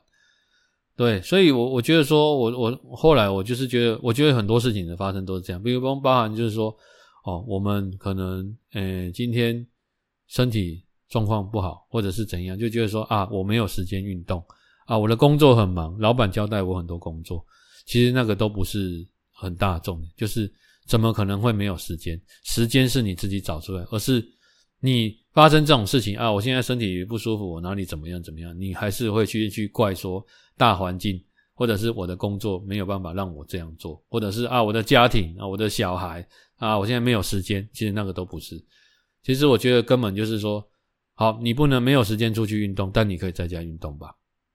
[0.96, 2.50] 对，所以我我觉得说，我
[2.82, 6.74] 我后来我就是觉得，我觉得很多事情的发生都是这样，比如说包含就是说，
[7.26, 9.68] 哦，我们可能，诶，今天
[10.28, 10.85] 身体。
[11.16, 14.44] 状况不好，或者是怎样，就觉得说啊，我没有时间运动
[14.86, 17.42] 啊，我的工作很忙，老板交代我很多工作，
[17.86, 20.52] 其实那个都不是很大众，就是
[20.86, 22.22] 怎么可能会没有时间？
[22.44, 24.22] 时间是你自己找出来，而是
[24.82, 30.22] 你发生这种事情啊，我现在身体不舒服，我哪里怎么样怎么样，你还是会去去怪说
[30.58, 38.62] 大环境，或者是我的工作没有办法让我这样做，或者是啊我的家庭啊我的小孩啊我现在没有时间，其实那个都不是，
[39.24, 40.62] 其实我觉得根本就是说。
[41.16, 44.14] 好，你不能没有时间出去运动，但你可以在家运动吧，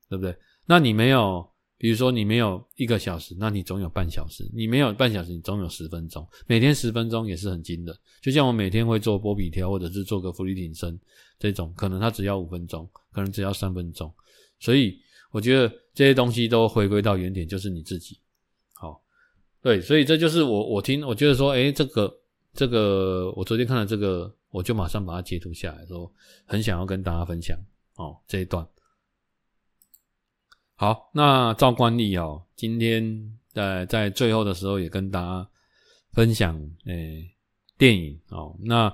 [0.08, 0.36] 对不对？
[0.66, 1.44] 那你没有，
[1.78, 6.26] 比如说你没有一个小时，那你总有半小时；你没有半小时，你总有十分钟。
[6.46, 7.98] 每天十分钟也是很精的。
[8.20, 11.00] 就像我每天会做波比跳，或者是做个伏地挺身
[11.38, 14.12] 这种，可能它只要五分钟，可能只要三分钟。
[14.58, 14.98] 所以
[15.32, 18.20] 我觉得这些东西都回归到原点，就是你自己。
[18.74, 19.02] 好，
[19.62, 22.14] 对，所以这就是我我听，我觉得说，诶，这个
[22.52, 26.12] 这个，我昨天看了这个，我就马上把它截图下来，说
[26.44, 27.58] 很想要跟大家分享
[27.96, 28.66] 哦这一段。
[30.74, 35.48] 好，那照惯例哦，今天在在最后的时候也跟大家
[36.12, 37.30] 分享诶
[37.76, 38.88] 电影哦，那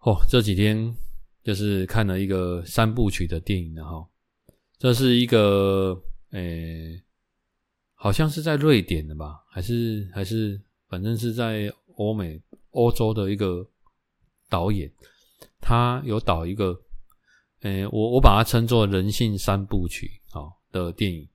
[0.00, 0.94] 哦这几天
[1.42, 4.06] 就是看了一个三部曲的电影的哈。
[4.78, 6.00] 这是一个
[6.30, 7.02] 诶，
[7.94, 13.66] 好像是在瑞典的吧，还是还是反正是在欧美欧洲的一个
[14.48, 14.90] 导演，
[15.60, 16.80] 他有导一个
[17.60, 21.28] 诶，我我把它称作人性三部曲好的电影。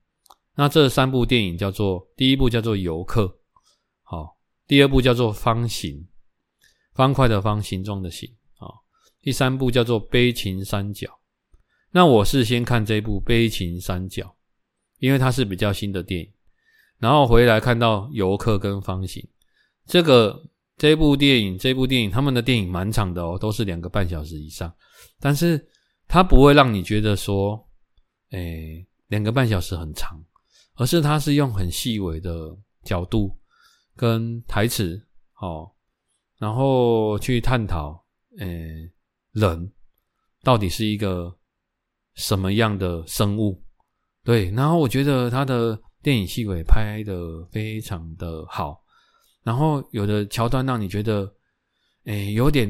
[0.56, 3.38] 那这三部电影叫做第一部叫做游客，
[4.02, 6.06] 好，第二部叫做方形，
[6.94, 8.84] 方块的方，形状的形，好，
[9.20, 11.08] 第三部叫做悲情三角。
[11.90, 14.22] 那我是先看这部《悲情三角》，
[14.98, 16.32] 因为它是比较新的电影，
[16.98, 19.22] 然后回来看到《游客》跟《方形》
[19.86, 20.44] 这个
[20.76, 24.74] 这部电影，这部电影他们的电影蛮长的哦，都是两个半小时以上，
[25.20, 25.64] 但是
[26.06, 27.68] 它不会让你觉得说，
[28.30, 30.22] 诶，两个半小时很长，
[30.74, 33.38] 而是它是用很细微的角度
[33.96, 35.00] 跟台词，
[35.40, 35.70] 哦，
[36.38, 38.04] 然后去探讨，
[38.38, 38.90] 诶，
[39.32, 39.72] 人
[40.42, 41.36] 到底是一个。
[42.16, 43.60] 什么样的生物？
[44.22, 48.80] 对，然后我觉得他的电影细轨拍的非常的好，
[49.44, 51.32] 然后有的桥段让你觉得，
[52.06, 52.68] 诶，有点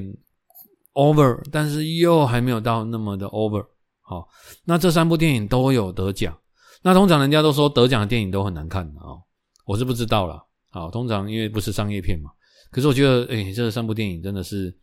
[0.93, 3.65] over，但是又还没有到那么的 over。
[4.03, 4.29] 好，
[4.65, 6.37] 那这三部电影都有得奖。
[6.83, 9.17] 那通常人家都说得奖的电影都很难看啊，
[9.65, 10.45] 我是不知道啦。
[10.71, 12.31] 好，通常因为不是商业片嘛，
[12.71, 14.77] 可是我觉得，诶，这三部电影真的是。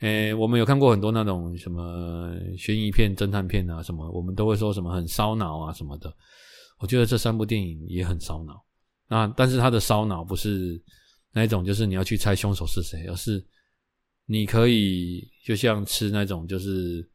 [0.00, 6.10] 诶，我们有看过很多那种什么悬疑片、侦探片啊，什么我们都会说什么很烧脑啊什么的。
[6.78, 8.64] 我觉得这三部电影也很烧脑。
[9.08, 10.82] 那但是它的烧脑不是
[11.32, 13.44] 那一种，就是你要去猜凶手是谁，而是
[14.26, 17.08] 你可以就像吃那种就是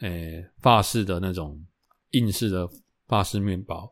[0.00, 1.64] 诶法式的那种
[2.10, 2.68] 硬式的
[3.06, 3.90] 法式面包，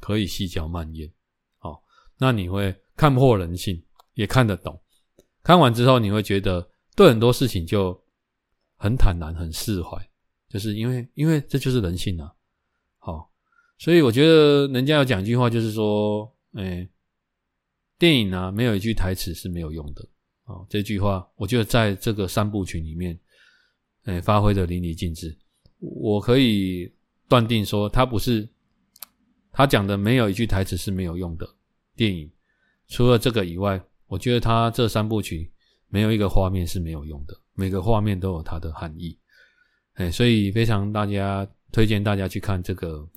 [0.00, 1.10] 可以细嚼慢咽。
[1.58, 1.82] 好，
[2.18, 3.82] 那你会看破人性，
[4.14, 4.80] 也看得懂。
[5.42, 6.70] 看完之后，你会觉得。
[6.96, 8.02] 对很多事情就
[8.78, 9.98] 很坦然、很释怀，
[10.48, 12.32] 就是因为，因为这就是人性啊。
[12.96, 13.30] 好，
[13.76, 16.88] 所以我觉得人家要讲一句话，就是说，哎，
[17.98, 20.06] 电影啊，没有一句台词是没有用的。
[20.44, 23.18] 啊，这句话，我觉得在这个三部曲里面，
[24.04, 25.36] 哎，发挥的淋漓尽致。
[25.78, 26.92] 我可以
[27.28, 28.48] 断定说，他不是
[29.52, 31.48] 他讲的没有一句台词是没有用的
[31.94, 32.30] 电影。
[32.88, 35.52] 除了这个以外，我觉得他这三部曲。
[35.88, 39.16] 没有一个画面是没有用的，每个画面都有它的含义，
[39.94, 43.08] 哎，所以非常大家推荐大家去看这个，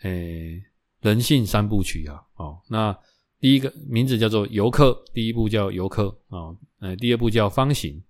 [0.00, 0.58] 哎，
[1.02, 2.98] 人性三部曲啊，哦，那
[3.40, 8.02] 第一个名字叫做游客，第一部叫游客啊，呃，第二部叫方形，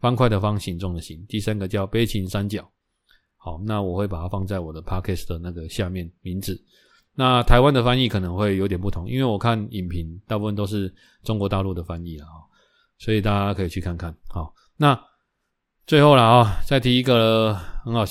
[0.00, 2.70] 方块的方，形状的形，第三个叫悲情三角，
[3.36, 6.62] 好，那我会把它放在我的 podcast 的那个下面名字，
[7.14, 12.26] 那台湾的翻译可能会有点不同，因为我看影评大部分都是中国大陆的翻译啊。
[13.00, 15.00] 所以大家可以去看看，好，那
[15.86, 17.54] 最后了啊，再提一个
[17.84, 18.04] 很好、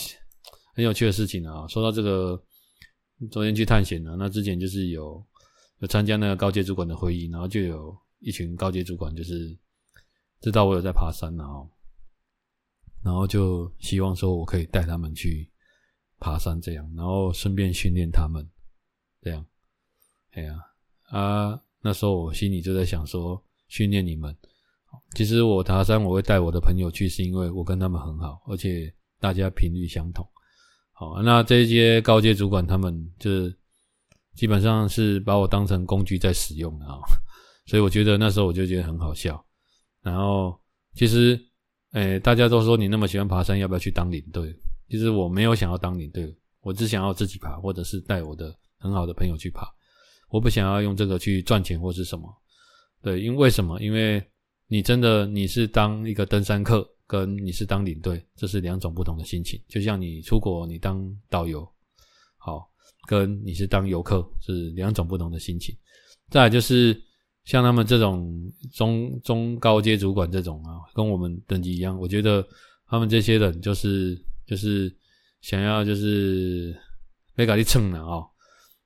[0.73, 1.67] 很有趣的事情啊。
[1.67, 2.41] 说到这个，
[3.29, 5.21] 昨天去探险了，那之前就是有
[5.79, 9.57] 有参加那个高阶主管的会议，然后就有一群高阶主管就是
[10.41, 11.69] 知道我有在爬山然后，
[13.03, 15.49] 然后就希望说我可以带他们去
[16.19, 18.47] 爬山，这样，然后顺便训练他们，
[19.21, 19.45] 这样，
[20.31, 20.59] 哎呀
[21.09, 24.35] 啊，那时候我心里就在想说，训练你们。
[25.15, 30.27] 其实我爬山，我会带我的朋友去，是因为我跟他们很好，而且大家频率相同。
[30.91, 33.56] 好，那这些高阶主管他们就是
[34.37, 37.01] 基本上是把我当成工具在使用啊，
[37.65, 39.43] 所以我觉得那时候我就觉得很好笑。
[40.03, 40.57] 然后
[40.93, 41.37] 其实，
[41.93, 44.55] 诶，大家都说你那么喜欢爬山，要不要去当领队？
[44.87, 49.67] 其实我没有想要当领队，我只想要自己爬，或者是带我的很好的朋友去爬。
[50.29, 52.31] 我不想要用这个去赚钱或是什么。
[53.01, 53.81] 对，因为什么？
[53.81, 54.23] 因为
[54.67, 59.59] 你真的你是当一个登山客，跟你是当领队，这是两种不同的心情。
[59.67, 61.67] 就像你出国，你当导游，
[62.37, 62.69] 好，
[63.07, 65.75] 跟你是当游客是两种不同的心情。
[66.29, 66.95] 再就是
[67.45, 68.31] 像他们这种
[68.73, 72.47] 中中高阶主管这种啊，跟我们等级一样，我觉得
[72.85, 74.95] 他们这些人就是就是
[75.41, 76.77] 想要就是
[77.33, 78.21] 被搞去蹭了啊。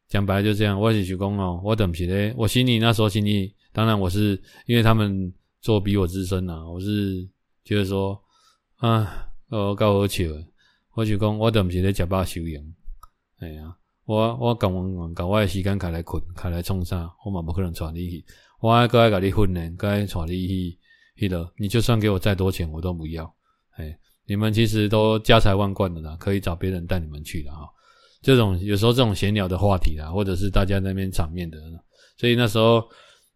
[0.07, 5.33] 讲白了就这样，我是去讲哦，我等不起嘞，我心里那时候心里，当然我是因为他们。
[5.61, 7.23] 做比我资深啊，我是
[7.63, 8.19] 觉得说，
[8.77, 10.23] 啊，我够好笑，
[10.95, 12.63] 我就讲我等不是在吃饱休养，
[13.37, 18.25] 哎呀，我我赶完讲我的时间开来困，开来冲啥，我嘛不可能带你去。
[18.59, 20.79] 我还该跟你训练，该带你去
[21.17, 21.51] 去了。
[21.57, 23.31] 你就算给我再多钱，我都不要。
[23.77, 27.67] 哎，你们其实都家财万贯的啦，可以找别人带你们去的哈。
[28.21, 31.57] 这种有时候这种闲聊的话题啦，或者是大家那边场面的，
[32.17, 32.83] 所以那时候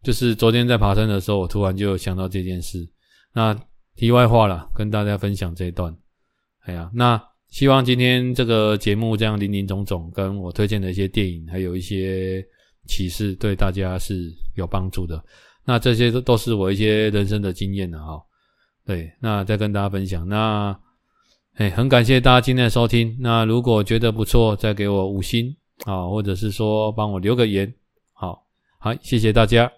[0.03, 2.87] 就是昨天在爬山的时候，我突然就想到这件事。
[3.33, 3.59] 那
[3.95, 5.95] 题外话啦，跟大家分享这一段。
[6.65, 7.21] 哎呀，那
[7.55, 12.45] 希望今天这个节目这样林林总总，跟我推荐的一些电影，还有一些。
[12.87, 15.19] 启示对大家是有帮助的，
[15.65, 18.21] 那这些都都是我一些人生的经验了哈。
[18.85, 20.27] 对，那再跟大家分享。
[20.29, 20.79] 那，
[21.55, 23.17] 哎，很感谢大家今天的收听。
[23.19, 25.51] 那如果觉得不错，再给我五星
[25.83, 27.73] 啊，或者是说帮我留个言。
[28.13, 28.45] 好，
[28.77, 29.71] 好，谢谢大家。